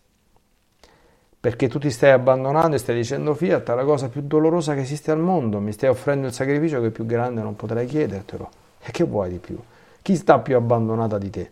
Perché 1.39 1.67
tu 1.67 1.77
ti 1.79 1.91
stai 1.91 2.11
abbandonando 2.11 2.75
e 2.75 2.79
stai 2.79 2.95
dicendo 2.95 3.33
Fiat, 3.33 3.67
la 3.69 3.83
cosa 3.83 4.09
più 4.09 4.21
dolorosa 4.21 4.73
che 4.73 4.81
esiste 4.81 5.11
al 5.11 5.19
mondo, 5.19 5.59
mi 5.59 5.71
stai 5.71 5.89
offrendo 5.89 6.27
il 6.27 6.33
sacrificio 6.33 6.81
che 6.81 6.89
più 6.89 7.05
grande 7.05 7.41
non 7.41 7.55
potrei 7.55 7.85
chiedertelo. 7.85 8.49
E 8.81 8.91
che 8.91 9.03
vuoi 9.03 9.29
di 9.29 9.37
più? 9.37 9.57
Chi 10.01 10.15
sta 10.15 10.39
più 10.39 10.55
abbandonata 10.55 11.17
di 11.17 11.29
te? 11.29 11.51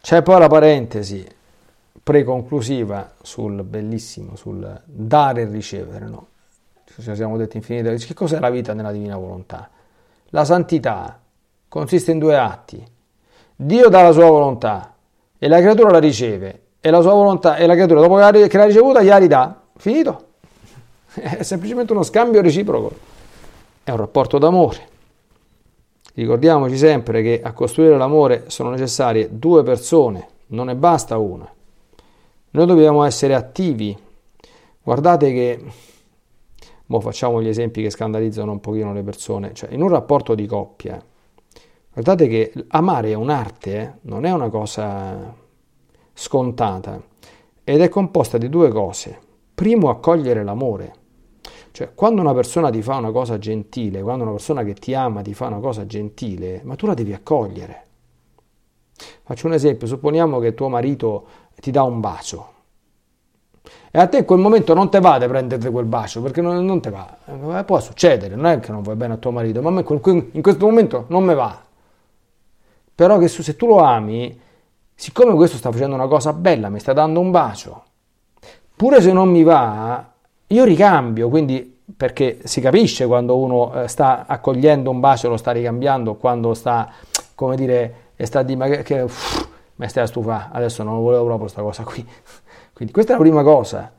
C'è 0.00 0.22
poi 0.22 0.38
la 0.40 0.48
parentesi 0.48 1.26
preconclusiva 2.02 3.12
sul 3.22 3.62
bellissimo, 3.62 4.34
sul 4.34 4.82
dare 4.84 5.42
e 5.42 5.44
ricevere, 5.46 6.06
no? 6.06 6.26
Ci 6.84 7.14
siamo 7.14 7.36
detti 7.36 7.56
infinite 7.56 7.94
che 7.96 8.14
cos'è 8.14 8.40
la 8.40 8.50
vita 8.50 8.72
nella 8.72 8.92
divina 8.92 9.16
volontà? 9.16 9.70
La 10.30 10.44
santità 10.44 11.20
consiste 11.68 12.12
in 12.12 12.18
due 12.18 12.36
atti. 12.36 12.84
Dio 13.56 13.88
dà 13.88 14.02
la 14.02 14.12
sua 14.12 14.26
volontà 14.26 14.94
e 15.38 15.48
la 15.48 15.58
creatura 15.58 15.90
la 15.90 15.98
riceve 15.98 16.62
e 16.80 16.90
la 16.90 17.00
sua 17.00 17.12
volontà 17.12 17.56
e 17.56 17.66
la 17.66 17.74
creatura 17.74 18.00
dopo 18.00 18.14
che 18.14 18.56
l'ha 18.56 18.64
ricevuta 18.64 19.02
gliela 19.02 19.18
ridà. 19.18 19.60
Finito. 19.76 20.28
È 21.12 21.42
semplicemente 21.42 21.92
uno 21.92 22.02
scambio 22.02 22.40
reciproco. 22.40 22.92
È 23.82 23.90
un 23.90 23.96
rapporto 23.96 24.38
d'amore. 24.38 24.88
Ricordiamoci 26.14 26.76
sempre 26.76 27.22
che 27.22 27.40
a 27.42 27.52
costruire 27.52 27.96
l'amore 27.96 28.44
sono 28.48 28.70
necessarie 28.70 29.28
due 29.32 29.62
persone, 29.62 30.28
non 30.48 30.66
ne 30.66 30.74
basta 30.74 31.18
una. 31.18 31.48
Noi 32.52 32.66
dobbiamo 32.66 33.04
essere 33.04 33.34
attivi. 33.34 33.96
Guardate 34.82 35.32
che 35.32 35.64
Mo 36.90 36.98
facciamo 36.98 37.40
gli 37.40 37.46
esempi 37.46 37.82
che 37.82 37.90
scandalizzano 37.90 38.50
un 38.50 38.58
pochino 38.58 38.92
le 38.92 39.04
persone. 39.04 39.54
Cioè, 39.54 39.72
in 39.72 39.80
un 39.80 39.88
rapporto 39.88 40.34
di 40.34 40.44
coppia, 40.46 41.00
guardate 41.92 42.26
che 42.26 42.52
amare 42.68 43.10
è 43.10 43.14
un'arte, 43.14 43.76
eh? 43.76 43.92
non 44.02 44.24
è 44.24 44.32
una 44.32 44.48
cosa 44.48 45.32
scontata 46.12 47.00
ed 47.62 47.80
è 47.80 47.88
composta 47.88 48.38
di 48.38 48.48
due 48.48 48.70
cose. 48.70 49.18
Primo, 49.54 49.88
accogliere 49.88 50.42
l'amore. 50.42 50.94
Cioè, 51.70 51.94
quando 51.94 52.20
una 52.20 52.34
persona 52.34 52.70
ti 52.70 52.82
fa 52.82 52.96
una 52.96 53.12
cosa 53.12 53.38
gentile, 53.38 54.02
quando 54.02 54.24
una 54.24 54.32
persona 54.32 54.64
che 54.64 54.74
ti 54.74 54.92
ama 54.92 55.22
ti 55.22 55.32
fa 55.32 55.46
una 55.46 55.60
cosa 55.60 55.86
gentile, 55.86 56.60
ma 56.64 56.74
tu 56.74 56.86
la 56.86 56.94
devi 56.94 57.12
accogliere. 57.12 57.86
Faccio 59.22 59.46
un 59.46 59.52
esempio, 59.52 59.86
supponiamo 59.86 60.40
che 60.40 60.54
tuo 60.54 60.68
marito 60.68 61.26
ti 61.54 61.70
dà 61.70 61.84
un 61.84 62.00
bacio, 62.00 62.54
e 63.92 63.98
a 63.98 64.06
te 64.06 64.18
in 64.18 64.24
quel 64.24 64.38
momento 64.38 64.72
non 64.72 64.88
te 64.88 65.00
va 65.00 65.18
di 65.18 65.26
prenderti 65.26 65.68
quel 65.68 65.84
bacio, 65.84 66.22
perché 66.22 66.40
non, 66.40 66.64
non 66.64 66.80
te 66.80 66.90
va. 66.90 67.16
Eh, 67.58 67.64
può 67.64 67.80
succedere, 67.80 68.36
non 68.36 68.46
è 68.46 68.60
che 68.60 68.70
non 68.70 68.82
vuoi 68.82 68.94
bene 68.94 69.14
a 69.14 69.16
tuo 69.16 69.32
marito, 69.32 69.60
ma 69.60 69.70
a 69.70 69.72
me 69.72 69.84
in 69.86 70.42
questo 70.42 70.64
momento 70.64 71.06
non 71.08 71.24
mi 71.24 71.34
va. 71.34 71.60
Però 72.94 73.18
che 73.18 73.26
se 73.26 73.56
tu 73.56 73.66
lo 73.66 73.78
ami, 73.78 74.38
siccome 74.94 75.34
questo 75.34 75.56
sta 75.56 75.72
facendo 75.72 75.96
una 75.96 76.06
cosa 76.06 76.32
bella, 76.32 76.68
mi 76.68 76.78
sta 76.78 76.92
dando 76.92 77.18
un 77.18 77.32
bacio, 77.32 77.84
pure 78.76 79.00
se 79.00 79.12
non 79.12 79.28
mi 79.28 79.42
va, 79.42 80.08
io 80.46 80.64
ricambio, 80.64 81.28
quindi 81.28 81.78
perché 81.96 82.40
si 82.44 82.60
capisce 82.60 83.06
quando 83.06 83.36
uno 83.36 83.82
eh, 83.82 83.88
sta 83.88 84.24
accogliendo 84.26 84.88
un 84.90 85.00
bacio, 85.00 85.28
lo 85.28 85.36
sta 85.36 85.50
ricambiando, 85.50 86.14
quando 86.14 86.54
sta, 86.54 86.92
come 87.34 87.56
dire, 87.56 87.94
e 88.14 88.26
sta 88.26 88.42
di 88.42 88.54
ma 88.54 88.68
che, 88.68 89.00
uff, 89.00 89.48
mi 89.76 89.88
stai 89.88 90.04
a 90.04 90.06
stufare, 90.06 90.50
adesso 90.52 90.82
non 90.82 91.00
volevo 91.00 91.24
proprio 91.24 91.44
questa 91.44 91.62
cosa 91.62 91.82
qui. 91.82 92.06
Quindi 92.80 92.94
questa 92.94 93.12
è 93.12 93.16
la 93.16 93.22
prima 93.22 93.42
cosa. 93.42 93.92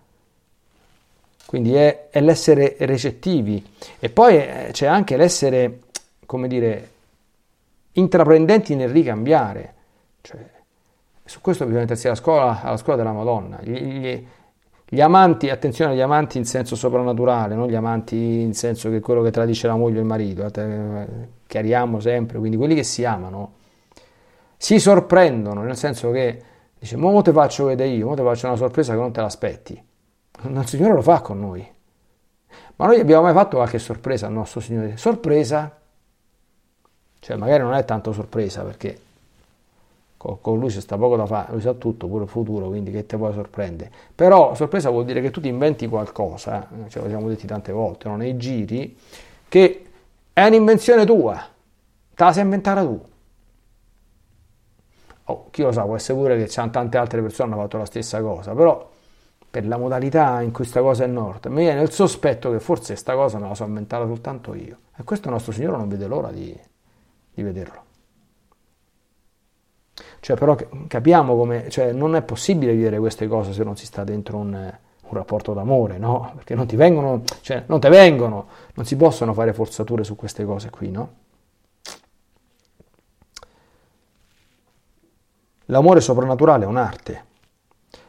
Quindi 1.46 1.76
è, 1.76 2.08
è 2.10 2.20
l'essere 2.20 2.78
recettivi 2.80 3.64
e 4.00 4.10
poi 4.10 4.38
eh, 4.38 4.70
c'è 4.72 4.88
anche 4.88 5.18
l'essere, 5.18 5.82
come 6.26 6.48
dire, 6.48 6.90
intraprendenti 7.92 8.74
nel 8.74 8.90
ricambiare. 8.90 9.74
Cioè, 10.22 10.40
su 11.24 11.42
questo 11.42 11.66
bisogna 11.66 11.84
mettersi 11.84 12.08
alla 12.08 12.16
scuola, 12.16 12.64
alla 12.64 12.78
scuola 12.78 12.98
della 12.98 13.14
Madonna. 13.14 13.60
Gli, 13.62 13.72
gli, 13.72 14.28
gli, 14.90 15.00
amanti, 15.00 15.52
attenzione 15.52 15.92
agli 15.92 16.02
amanti 16.02 16.40
in 16.40 16.46
senso 16.46 16.76
soprannaturale, 16.76 17.54
non 17.54 17.68
gli 17.68 17.76
amanti 17.76 18.16
in 18.16 18.56
senso 18.56 18.90
che 18.90 19.00
quello 19.00 19.22
che 19.22 19.30
tradisce 19.30 19.68
la 19.68 19.76
moglie 19.76 20.00
o 20.00 20.02
il 20.02 20.08
marito, 20.08 20.44
eh, 20.52 21.08
chiariamo 21.46 22.00
sempre, 22.00 22.40
quindi 22.40 22.58
quelli 22.58 22.74
che 22.74 22.84
si 22.84 23.06
amano 23.06 23.60
si 24.58 24.80
sorprendono, 24.80 25.62
nel 25.62 25.78
senso 25.78 26.10
che 26.10 26.50
dice, 26.82 26.98
mo 26.98 27.22
te 27.22 27.32
faccio 27.32 27.66
vedere 27.66 27.90
io, 27.90 28.08
mo 28.08 28.16
te 28.16 28.24
faccio 28.24 28.48
una 28.48 28.56
sorpresa 28.56 28.94
che 28.94 29.00
non 29.00 29.12
te 29.12 29.22
l'aspetti. 29.22 29.84
Il 30.44 30.68
Signore 30.68 30.94
lo 30.94 31.02
fa 31.02 31.22
con 31.22 31.40
noi. 31.40 31.66
Ma 32.78 32.88
noi 32.88 33.00
abbiamo 33.00 33.22
mai 33.22 33.34
fatto 33.34 33.58
qualche 33.58 33.78
sorpresa 33.78 34.26
al 34.26 34.34
nostro 34.34 34.60
Signore? 34.60 34.98
Sorpresa? 34.98 35.78
Cioè, 37.20 37.36
magari 37.38 37.62
non 37.62 37.76
è 37.76 37.86
tanto 37.86 38.12
sorpresa 38.12 38.64
perché 38.64 39.00
con 40.18 40.60
lui 40.60 40.70
c'è 40.70 40.82
sta 40.82 40.98
poco 40.98 41.16
da 41.16 41.26
fare, 41.26 41.52
lui 41.52 41.62
sa 41.62 41.74
tutto, 41.74 42.08
pure 42.08 42.24
il 42.24 42.30
futuro, 42.30 42.68
quindi 42.68 42.92
che 42.92 43.06
te 43.06 43.18
puoi 43.18 43.34
sorprendere. 43.34 43.92
Però 44.14 44.54
sorpresa 44.56 44.90
vuol 44.90 45.06
dire 45.06 45.22
che 45.22 45.32
tu 45.32 45.42
ti 45.42 45.48
inventi 45.48 45.88
qualcosa, 45.88 46.68
eh? 46.70 46.90
ce 46.90 47.00
l'abbiamo 47.00 47.28
detto 47.28 47.46
tante 47.48 47.72
volte, 47.72 48.08
no? 48.08 48.16
nei 48.18 48.38
giri, 48.38 48.96
che 49.48 49.86
è 50.34 50.46
un'invenzione 50.46 51.06
tua, 51.06 51.44
te 52.16 52.24
la 52.24 52.34
sei 52.34 52.44
inventata 52.44 52.84
tu. 52.84 53.10
Oh, 55.26 55.48
chi 55.52 55.62
lo 55.62 55.72
sa, 55.72 55.84
può 55.84 55.96
essere 55.96 56.18
pure 56.18 56.38
che 56.38 56.48
tante 56.48 56.98
altre 56.98 57.22
persone 57.22 57.54
hanno 57.54 57.62
fatto 57.62 57.78
la 57.78 57.86
stessa 57.86 58.22
cosa, 58.22 58.54
però 58.54 58.90
per 59.50 59.68
la 59.68 59.78
modalità 59.78 60.42
in 60.42 60.52
cui 60.52 60.64
questa 60.64 60.82
cosa 60.82 61.04
è 61.04 61.08
nord, 61.08 61.48
mi 61.48 61.64
viene 61.64 61.82
il 61.82 61.92
sospetto 61.92 62.52
che 62.52 62.60
forse 62.60 62.94
questa 62.94 63.14
cosa 63.16 63.38
me 63.38 63.50
la 63.50 63.56
so 63.56 63.66
inventata 63.66 64.06
soltanto 64.06 64.54
io. 64.54 64.78
E 64.96 65.04
questo 65.04 65.30
nostro 65.30 65.52
Signore 65.52 65.78
non 65.78 65.90
vede 65.90 66.08
l'ora 66.08 66.32
di, 66.32 66.58
di 67.34 67.44
vederlo. 67.44 67.84
Cioè, 70.22 70.38
però 70.38 70.56
capiamo 70.88 71.36
come, 71.36 71.70
cioè, 71.70 71.92
non 71.92 72.16
è 72.16 72.22
possibile 72.22 72.74
vivere 72.74 72.98
queste 73.00 73.28
cose 73.28 73.54
se 73.54 73.64
non 73.64 73.76
si 73.76 73.86
sta 73.86 74.04
dentro 74.04 74.38
un, 74.38 74.54
un 74.54 75.18
rapporto 75.18 75.54
d'amore, 75.54 75.98
no? 75.98 76.32
Perché 76.36 76.56
non 76.56 76.66
ti 76.68 76.76
vengono, 76.76 77.24
cioè, 77.42 77.64
non 77.66 77.80
te 77.80 77.90
vengono, 77.90 78.48
non 78.76 78.86
si 78.86 78.96
possono 78.96 79.34
fare 79.34 79.52
forzature 79.52 80.04
su 80.04 80.16
queste 80.16 80.46
cose 80.46 80.70
qui, 80.70 80.92
no? 80.92 81.10
L'amore 85.72 86.02
soprannaturale 86.02 86.66
è 86.66 86.68
un'arte. 86.68 87.26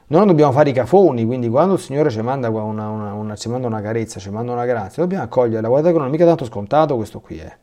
Noi 0.08 0.26
dobbiamo 0.26 0.52
fare 0.52 0.70
i 0.70 0.72
cafoni, 0.72 1.24
quindi 1.24 1.48
quando 1.48 1.74
il 1.74 1.80
Signore 1.80 2.10
ci 2.10 2.20
manda 2.20 2.50
una, 2.50 2.88
una, 2.88 3.14
una, 3.14 3.36
ci 3.36 3.48
manda 3.48 3.68
una 3.68 3.80
carezza, 3.80 4.18
ci 4.18 4.30
manda 4.30 4.52
una 4.52 4.66
grazia, 4.66 5.02
dobbiamo 5.02 5.24
accoglierla. 5.24 5.68
Guardate 5.68 5.92
che 5.92 5.98
non 5.98 6.08
è 6.08 6.10
mica 6.10 6.26
tanto 6.26 6.44
scontato 6.44 6.96
questo 6.96 7.20
qui 7.20 7.38
è. 7.38 7.44
Eh. 7.44 7.56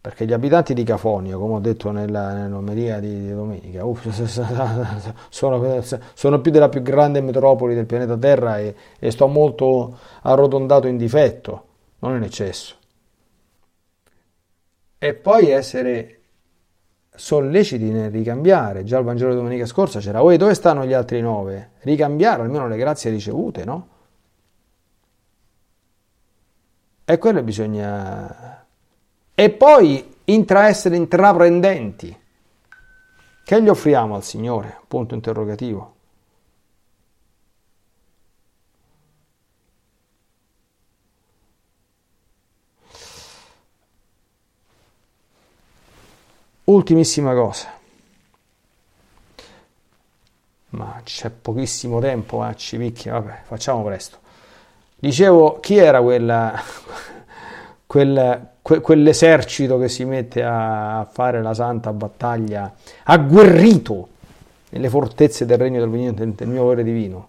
Perché 0.00 0.24
gli 0.24 0.32
abitanti 0.32 0.72
di 0.72 0.84
Cafonia, 0.84 1.36
come 1.36 1.54
ho 1.54 1.58
detto 1.58 1.90
nella, 1.90 2.32
nell'omelia 2.32 3.00
di, 3.00 3.26
di 3.26 3.34
domenica, 3.34 3.84
uff, 3.84 4.06
sono, 5.28 5.82
sono, 6.14 6.40
più 6.40 6.50
della 6.50 6.68
più 6.68 6.82
grande 6.82 7.20
metropoli 7.22 7.74
del 7.74 7.86
pianeta 7.86 8.16
Terra 8.16 8.58
e, 8.58 8.74
e 8.98 9.10
sto 9.10 9.26
molto 9.26 9.98
arrotondato 10.22 10.86
in 10.86 10.96
difetto, 10.96 11.64
non 12.00 12.16
in 12.16 12.22
eccesso. 12.22 12.76
E 14.98 15.14
poi 15.14 15.50
essere 15.50 16.13
solleciti 17.14 17.90
nel 17.90 18.10
ricambiare. 18.10 18.84
Già 18.84 18.98
il 18.98 19.04
Vangelo 19.04 19.34
domenica 19.34 19.66
scorsa 19.66 20.00
c'era, 20.00 20.22
oi 20.22 20.36
dove 20.36 20.54
stanno 20.54 20.84
gli 20.84 20.92
altri 20.92 21.20
nove? 21.20 21.72
Ricambiare 21.80 22.42
almeno 22.42 22.66
le 22.66 22.76
grazie 22.76 23.10
ricevute, 23.10 23.64
no? 23.64 23.88
E 27.04 27.18
quello 27.18 27.42
bisogna... 27.42 28.64
E 29.34 29.50
poi 29.50 30.16
intra 30.24 30.68
essere 30.68 30.96
intraprendenti. 30.96 32.16
Che 33.44 33.62
gli 33.62 33.68
offriamo 33.68 34.14
al 34.14 34.22
Signore? 34.22 34.78
Punto 34.88 35.14
interrogativo. 35.14 35.93
Ultimissima 46.64 47.34
cosa. 47.34 47.68
Ma 50.70 51.00
c'è 51.04 51.30
pochissimo 51.30 52.00
tempo, 52.00 52.46
eh, 52.46 52.56
ci 52.56 52.78
picchia, 52.78 53.12
vabbè, 53.12 53.42
facciamo 53.44 53.84
presto. 53.84 54.18
Dicevo, 54.96 55.60
chi 55.60 55.76
era 55.76 56.00
quella, 56.00 56.58
quel, 57.86 58.48
que, 58.62 58.80
quell'esercito 58.80 59.78
che 59.78 59.88
si 59.88 60.04
mette 60.04 60.42
a 60.42 61.06
fare 61.12 61.42
la 61.42 61.52
santa 61.52 61.92
battaglia, 61.92 62.72
agguerrito 63.04 64.08
nelle 64.70 64.88
fortezze 64.88 65.44
del 65.44 65.58
regno 65.58 65.86
del, 65.86 66.48
mio 66.48 66.62
volere 66.62 66.82
divino? 66.82 67.28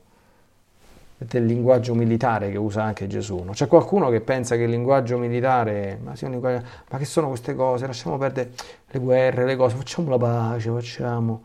Del 1.17 1.45
linguaggio 1.45 1.95
militare 1.95 2.51
che 2.51 2.57
usa 2.57 2.83
anche 2.83 3.07
Gesù. 3.07 3.37
No? 3.43 3.53
C'è 3.53 3.67
qualcuno 3.67 4.09
che 4.09 4.21
pensa 4.21 4.55
che 4.55 4.63
il 4.63 4.69
linguaggio 4.69 5.17
militare, 5.17 5.99
ma, 6.03 6.13
linguaggio, 6.19 6.65
ma 6.89 6.97
che 6.97 7.05
sono 7.05 7.29
queste 7.29 7.55
cose? 7.55 7.87
Lasciamo 7.87 8.17
perdere 8.17 8.51
le 8.87 8.99
guerre, 8.99 9.45
le 9.45 9.55
cose, 9.55 9.75
facciamo 9.75 10.09
la 10.09 10.17
pace, 10.17 10.69
facciamo. 10.69 11.41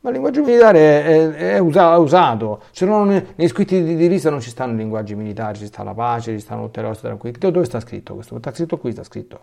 Ma 0.00 0.10
il 0.10 0.14
linguaggio 0.16 0.44
militare 0.44 1.04
è, 1.04 1.30
è, 1.30 1.54
è 1.54 1.58
usato, 1.58 2.62
cioè 2.70 2.88
non, 2.88 3.08
negli 3.08 3.48
scritti 3.48 3.82
di, 3.82 3.96
di 3.96 4.06
Risa 4.06 4.30
non 4.30 4.40
ci 4.40 4.50
stanno 4.50 4.74
i 4.74 4.76
linguaggi 4.76 5.14
militari, 5.14 5.58
ci 5.58 5.66
sta 5.66 5.82
la 5.82 5.94
pace, 5.94 6.32
ci 6.32 6.40
stanno 6.40 6.66
tutte 6.66 6.82
le 6.82 6.88
cose 6.88 7.00
tranquille. 7.00 7.38
Dove 7.38 7.64
sta 7.64 7.80
scritto 7.80 8.14
questo? 8.14 8.38
Sta 8.38 8.52
scritto 8.52 8.76
qui, 8.78 8.92
sta 8.92 9.02
scritto. 9.02 9.40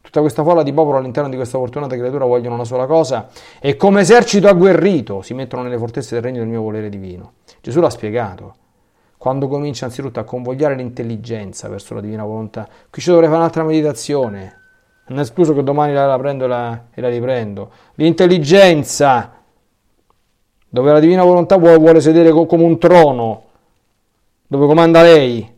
Tutta 0.00 0.20
questa 0.20 0.42
folla 0.42 0.64
di 0.64 0.72
popolo 0.72 0.96
all'interno 0.96 1.28
di 1.28 1.36
questa 1.36 1.58
fortunata 1.58 1.94
creatura 1.94 2.24
vogliono 2.24 2.56
una 2.56 2.64
sola 2.64 2.86
cosa 2.86 3.28
e 3.60 3.76
come 3.76 4.00
esercito 4.00 4.48
agguerrito 4.48 5.22
si 5.22 5.32
mettono 5.32 5.62
nelle 5.62 5.78
fortezze 5.78 6.16
del 6.16 6.24
regno 6.24 6.40
del 6.40 6.48
mio 6.48 6.60
volere 6.60 6.88
divino. 6.88 7.34
Gesù 7.60 7.78
l'ha 7.78 7.88
spiegato 7.88 8.56
quando 9.22 9.46
comincia 9.46 9.84
anzitutto 9.84 10.18
a 10.18 10.24
convogliare 10.24 10.74
l'intelligenza 10.74 11.68
verso 11.68 11.94
la 11.94 12.00
divina 12.00 12.24
volontà. 12.24 12.68
Qui 12.90 13.00
ci 13.00 13.08
dovrei 13.10 13.28
fare 13.28 13.38
un'altra 13.38 13.62
meditazione. 13.62 14.58
Non 15.06 15.20
è 15.20 15.22
escluso 15.22 15.54
che 15.54 15.62
domani 15.62 15.92
la, 15.92 16.06
la 16.06 16.18
prendo 16.18 16.48
la, 16.48 16.86
e 16.92 17.00
la 17.00 17.08
riprendo. 17.08 17.70
L'intelligenza, 17.94 19.30
dove 20.68 20.90
la 20.90 20.98
divina 20.98 21.22
volontà 21.22 21.56
vuole, 21.56 21.78
vuole 21.78 22.00
sedere 22.00 22.32
come 22.32 22.64
un 22.64 22.80
trono, 22.80 23.44
dove 24.44 24.66
comanda 24.66 25.02
lei. 25.02 25.56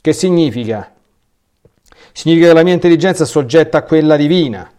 Che 0.00 0.12
significa? 0.12 0.92
Significa 2.12 2.46
che 2.46 2.54
la 2.54 2.62
mia 2.62 2.74
intelligenza 2.74 3.24
è 3.24 3.26
soggetta 3.26 3.78
a 3.78 3.82
quella 3.82 4.16
divina. 4.16 4.70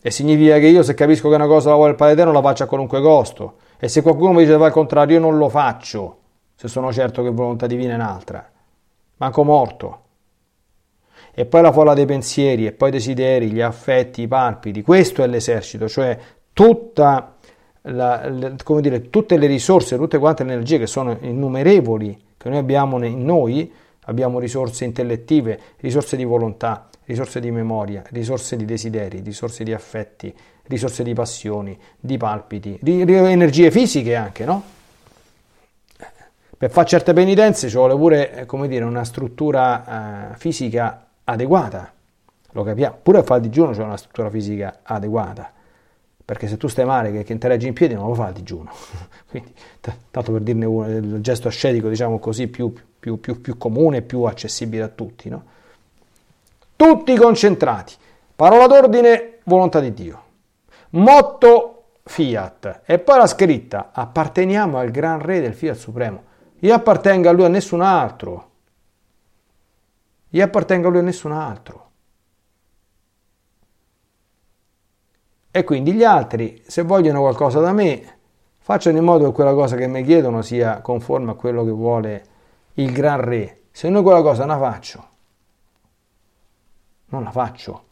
E 0.00 0.10
significa 0.12 0.60
che 0.60 0.68
io 0.68 0.84
se 0.84 0.94
capisco 0.94 1.28
che 1.28 1.34
una 1.34 1.48
cosa 1.48 1.70
la 1.70 1.74
vuole 1.74 1.90
il 1.90 1.96
Padre 1.96 2.12
Eterno 2.12 2.30
la 2.30 2.42
faccio 2.42 2.62
a 2.62 2.66
qualunque 2.68 3.00
costo. 3.00 3.56
E 3.76 3.88
se 3.88 4.02
qualcuno 4.02 4.30
mi 4.30 4.38
dice 4.42 4.52
di 4.52 4.56
fare 4.56 4.68
il 4.68 4.72
contrario, 4.72 5.16
io 5.16 5.20
non 5.20 5.36
lo 5.36 5.48
faccio 5.48 6.18
se 6.64 6.70
sono 6.70 6.90
certo 6.94 7.22
che 7.22 7.28
volontà 7.28 7.66
divina 7.66 7.92
è 7.92 7.96
un'altra. 7.96 8.50
Manco 9.18 9.44
morto. 9.44 10.00
E 11.34 11.44
poi 11.44 11.60
la 11.60 11.72
folla 11.72 11.92
dei 11.92 12.06
pensieri, 12.06 12.64
e 12.64 12.72
poi 12.72 12.88
i 12.88 12.92
desideri, 12.92 13.50
gli 13.50 13.60
affetti, 13.60 14.22
i 14.22 14.28
palpiti. 14.28 14.80
Questo 14.80 15.22
è 15.22 15.26
l'esercito, 15.26 15.88
cioè 15.88 16.18
tutta 16.54 17.34
la, 17.82 18.54
come 18.62 18.80
dire, 18.80 19.10
tutte 19.10 19.36
le 19.36 19.46
risorse, 19.46 19.98
tutte 19.98 20.16
quante 20.16 20.42
le 20.44 20.52
energie 20.52 20.78
che 20.78 20.86
sono 20.86 21.18
innumerevoli 21.20 22.22
che 22.38 22.48
noi 22.48 22.58
abbiamo 22.58 23.04
in 23.04 23.24
noi, 23.24 23.70
abbiamo 24.06 24.38
risorse 24.38 24.86
intellettive, 24.86 25.60
risorse 25.80 26.16
di 26.16 26.24
volontà, 26.24 26.88
risorse 27.04 27.40
di 27.40 27.50
memoria, 27.50 28.02
risorse 28.10 28.56
di 28.56 28.64
desideri, 28.64 29.20
risorse 29.20 29.64
di 29.64 29.74
affetti, 29.74 30.34
risorse 30.62 31.02
di 31.02 31.12
passioni, 31.12 31.78
di 32.00 32.16
palpiti, 32.16 32.78
di, 32.80 33.04
di 33.04 33.14
energie 33.14 33.70
fisiche 33.70 34.14
anche, 34.14 34.46
no? 34.46 34.73
Per 36.56 36.70
fare 36.70 36.86
certe 36.86 37.12
penitenze 37.12 37.68
ci 37.68 37.76
vuole 37.76 37.94
pure, 37.96 38.46
eh, 38.46 38.68
dire, 38.68 38.84
una 38.84 39.04
struttura 39.04 40.32
eh, 40.32 40.36
fisica 40.36 41.06
adeguata. 41.24 41.92
Lo 42.52 42.62
capiamo. 42.62 42.98
Pure 43.02 43.18
a 43.18 43.22
fare 43.22 43.40
il 43.40 43.48
digiuno 43.48 43.72
c'è 43.72 43.82
una 43.82 43.96
struttura 43.96 44.30
fisica 44.30 44.80
adeguata. 44.82 45.50
Perché 46.24 46.46
se 46.48 46.56
tu 46.56 46.68
stai 46.68 46.84
male 46.84 47.12
che, 47.12 47.24
che 47.24 47.32
interaggi 47.32 47.66
in 47.66 47.74
piedi 47.74 47.94
non 47.94 48.06
lo 48.06 48.14
fa 48.14 48.28
il 48.28 48.34
digiuno. 48.34 48.70
Quindi, 49.28 49.52
t- 49.80 49.92
tanto 50.10 50.32
per 50.32 50.40
dirne 50.42 50.64
uno, 50.64 50.88
il 50.88 51.20
gesto 51.20 51.48
ascetico, 51.48 51.88
diciamo 51.88 52.18
così, 52.18 52.46
più, 52.48 52.72
più, 52.98 53.20
più, 53.20 53.40
più 53.40 53.58
comune, 53.58 54.02
più 54.02 54.22
accessibile 54.22 54.84
a 54.84 54.88
tutti. 54.88 55.28
No? 55.28 55.44
Tutti 56.76 57.16
concentrati. 57.16 57.94
Parola 58.34 58.66
d'ordine, 58.66 59.38
volontà 59.44 59.80
di 59.80 59.92
Dio. 59.92 60.22
Motto 60.90 61.84
Fiat 62.04 62.82
e 62.84 62.98
poi 62.98 63.18
la 63.18 63.26
scritta 63.26 63.90
apparteniamo 63.92 64.78
al 64.78 64.90
gran 64.90 65.20
re 65.20 65.40
del 65.40 65.54
Fiat 65.54 65.76
Supremo. 65.76 66.32
Io 66.64 66.74
appartengo 66.74 67.28
a 67.28 67.32
lui 67.32 67.44
a 67.44 67.48
nessun 67.48 67.82
altro. 67.82 68.50
Io 70.30 70.42
appartengo 70.42 70.88
a 70.88 70.90
lui 70.90 71.00
a 71.00 71.02
nessun 71.02 71.32
altro. 71.32 71.90
E 75.50 75.62
quindi 75.62 75.92
gli 75.92 76.02
altri, 76.02 76.62
se 76.66 76.80
vogliono 76.82 77.20
qualcosa 77.20 77.60
da 77.60 77.72
me, 77.72 78.16
facciano 78.56 78.96
in 78.96 79.04
modo 79.04 79.26
che 79.26 79.32
quella 79.32 79.52
cosa 79.52 79.76
che 79.76 79.86
mi 79.86 80.02
chiedono 80.02 80.40
sia 80.40 80.80
conforme 80.80 81.32
a 81.32 81.34
quello 81.34 81.64
che 81.64 81.70
vuole 81.70 82.24
il 82.74 82.92
gran 82.92 83.20
re. 83.20 83.64
Se 83.70 83.90
noi 83.90 84.02
quella 84.02 84.22
cosa 84.22 84.46
la 84.46 84.58
faccio, 84.58 85.08
non 87.06 87.24
la 87.24 87.30
faccio. 87.30 87.84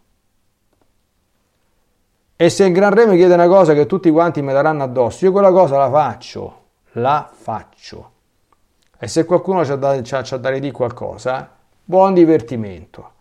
E 2.36 2.48
se 2.48 2.64
il 2.64 2.72
Gran 2.72 2.92
Re 2.92 3.06
mi 3.06 3.16
chiede 3.16 3.34
una 3.34 3.46
cosa 3.46 3.74
che 3.74 3.86
tutti 3.86 4.10
quanti 4.10 4.42
mi 4.42 4.52
daranno 4.52 4.82
addosso, 4.82 5.26
io 5.26 5.30
quella 5.30 5.52
cosa 5.52 5.76
la 5.76 5.90
faccio, 5.90 6.64
la 6.92 7.30
faccio. 7.32 8.10
E 9.02 9.08
se 9.08 9.24
qualcuno 9.24 9.64
c'ha 9.64 9.74
da, 9.74 10.00
c'ha, 10.00 10.22
c'ha 10.22 10.36
da 10.36 10.48
ridire 10.48 10.72
qualcosa, 10.72 11.50
buon 11.82 12.14
divertimento. 12.14 13.14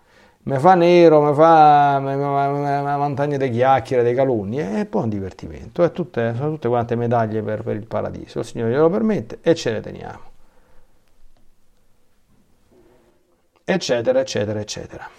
Mi 0.43 0.59
fa 0.59 0.75
nero, 0.75 1.23
mi 1.23 1.33
fa 1.33 1.97
una 1.99 2.97
montagna 2.97 3.35
di 3.35 3.49
chiacchiere, 3.49 4.03
dei 4.03 4.13
calunni, 4.13 4.57
è 4.57 4.85
buon 4.85 5.09
divertimento. 5.09 5.83
È 5.83 5.91
tutte, 5.91 6.35
sono 6.35 6.51
tutte 6.51 6.67
quante 6.67 6.93
medaglie 6.95 7.41
per, 7.41 7.63
per 7.63 7.77
il 7.77 7.87
paradiso. 7.87 8.37
Il 8.37 8.45
Signore 8.45 8.69
glielo 8.69 8.91
permette 8.91 9.39
e 9.41 9.55
ce 9.55 9.71
le 9.71 9.81
teniamo. 9.81 10.19
Eccetera, 13.63 14.19
eccetera, 14.19 14.59
eccetera. 14.59 15.09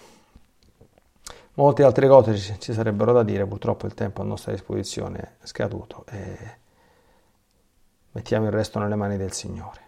Molte 1.55 1.83
altre 1.83 2.07
cose 2.07 2.37
ci, 2.37 2.57
ci 2.57 2.71
sarebbero 2.71 3.11
da 3.11 3.23
dire, 3.23 3.45
purtroppo 3.45 3.85
il 3.85 3.93
tempo 3.95 4.21
a 4.21 4.23
nostra 4.23 4.53
disposizione 4.53 5.35
è 5.41 5.45
scaduto 5.45 6.05
e 6.09 6.37
mettiamo 8.11 8.45
il 8.45 8.53
resto 8.53 8.79
nelle 8.79 8.95
mani 8.95 9.17
del 9.17 9.33
Signore. 9.33 9.82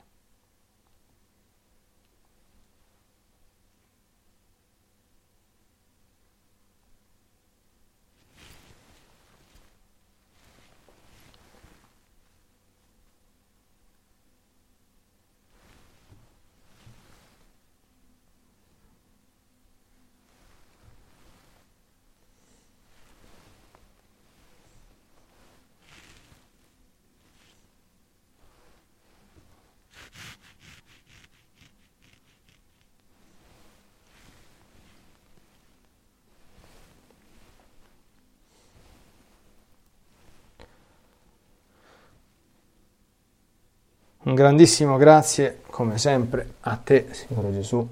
Grandissimo 44.36 44.98
grazie, 44.98 45.62
come 45.70 45.98
sempre, 45.98 46.56
a 46.60 46.76
te, 46.76 47.08
Signore 47.12 47.54
Gesù, 47.54 47.88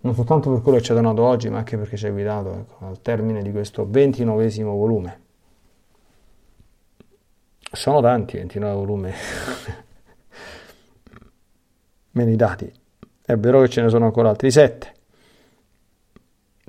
non 0.00 0.14
soltanto 0.14 0.50
per 0.50 0.62
quello 0.62 0.78
che 0.78 0.82
ci 0.82 0.92
hai 0.92 0.96
donato 0.96 1.22
oggi, 1.22 1.50
ma 1.50 1.58
anche 1.58 1.76
perché 1.76 1.98
ci 1.98 2.06
hai 2.06 2.12
guidato 2.12 2.54
ecco, 2.54 2.86
al 2.86 3.02
termine 3.02 3.42
di 3.42 3.52
questo 3.52 3.86
ventinovesimo 3.86 4.74
volume. 4.74 5.20
Sono 7.70 8.00
tanti 8.00 8.38
29 8.38 8.74
volumi, 8.74 9.12
me 12.12 12.36
dati. 12.36 12.72
È 13.22 13.36
vero 13.36 13.60
che 13.60 13.68
ce 13.68 13.82
ne 13.82 13.90
sono 13.90 14.06
ancora 14.06 14.30
altri 14.30 14.50
7, 14.50 14.94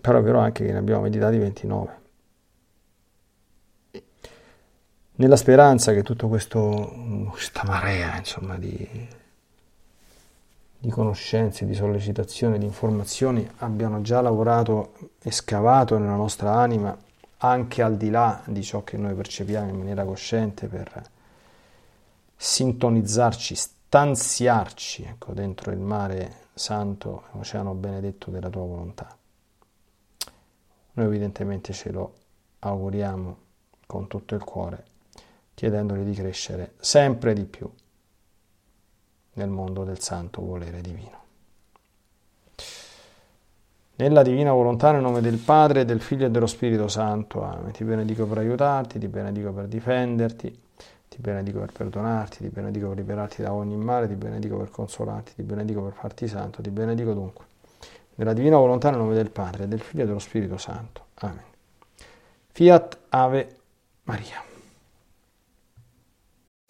però 0.02 0.20
è 0.20 0.22
vero 0.22 0.40
anche 0.40 0.66
che 0.66 0.74
ne 0.74 0.78
abbiamo 0.78 1.04
meditati 1.04 1.38
29. 1.38 2.01
Nella 5.16 5.36
speranza 5.36 5.94
che 5.94 6.04
tutto 6.04 6.28
questo, 6.28 7.28
questa 7.30 7.64
marea 7.66 8.18
insomma, 8.18 8.58
di, 8.58 9.08
di 10.78 10.90
conoscenze, 10.90 11.66
di 11.66 11.74
sollecitazioni, 11.74 12.58
di 12.58 12.66
informazioni 12.66 13.48
abbiano 13.58 14.02
già 14.02 14.22
lavorato 14.22 14.94
e 15.22 15.32
scavato 15.32 15.98
nella 15.98 16.16
nostra 16.16 16.54
anima 16.54 16.98
anche 17.44 17.82
al 17.82 17.98
di 17.98 18.10
là 18.10 18.42
di 18.46 18.64
ciò 18.64 18.84
che 18.84 18.98
noi 18.98 19.14
percepiamo 19.14 19.70
in 19.70 19.78
maniera 19.78 20.06
cosciente 20.06 20.68
per 20.68 21.02
sintonizzarci, 22.36 23.56
stanziarci 23.56 25.04
ecco, 25.04 25.34
dentro 25.34 25.72
il 25.72 25.80
mare 25.80 26.48
santo, 26.54 27.24
l'oceano 27.34 27.74
benedetto 27.74 28.32
della 28.32 28.50
tua 28.50 28.64
volontà. 28.64 29.16
Noi 30.94 31.06
evidentemente 31.06 31.74
ce 31.74 31.92
lo 31.92 32.14
auguriamo 32.60 33.38
con 33.86 34.08
tutto 34.08 34.36
il 34.36 34.44
cuore 34.44 34.90
chiedendogli 35.54 36.04
di 36.04 36.14
crescere 36.14 36.74
sempre 36.80 37.34
di 37.34 37.46
più 37.46 37.70
nel 39.34 39.50
mondo 39.50 39.84
del 39.84 40.00
santo 40.00 40.42
volere 40.42 40.82
divino. 40.82 41.20
Nella 43.96 44.24
divina 44.24 44.52
volontà, 44.52 44.92
nel 44.92 45.02
nome 45.02 45.22
del 45.22 45.38
Padre, 45.38 45.86
del 45.86 46.02
Figlio 46.02 46.26
e 46.26 46.32
dello 46.32 46.48
Spirito 46.48 46.88
Santo. 46.88 47.44
Amen. 47.44 47.72
Ti 47.72 47.84
benedico 47.84 48.26
per 48.26 48.40
aiutarti, 48.40 48.98
ti 48.98 49.08
benedico 49.08 49.52
per 49.52 49.68
difenderti, 49.68 50.60
ti 51.08 51.18
benedico 51.20 51.60
per 51.60 51.72
perdonarti, 51.72 52.38
ti 52.40 52.50
benedico 52.50 52.88
per 52.88 52.98
liberarti 52.98 53.44
da 53.44 53.54
ogni 53.54 53.76
male, 53.76 54.08
ti 54.08 54.16
benedico 54.16 54.58
per 54.58 54.72
consolarti, 54.72 55.34
ti 55.36 55.44
benedico 55.44 55.84
per 55.84 55.94
farti 55.94 56.28
santo, 56.28 56.64
ti 56.64 56.72
benedico 56.72 57.14
dunque. 57.14 57.46
Nella 58.16 58.34
divina 58.34 58.58
volontà, 58.58 58.90
nel 58.90 59.00
nome 59.00 59.14
del 59.14 59.30
Padre, 59.30 59.68
del 59.68 59.82
Figlio 59.82 60.04
e 60.04 60.06
dello 60.08 60.20
Spirito 60.20 60.58
Santo. 60.58 61.06
Amen. 61.16 61.44
Fiat 62.54 62.98
Ave 63.10 63.56
Maria. 64.04 64.51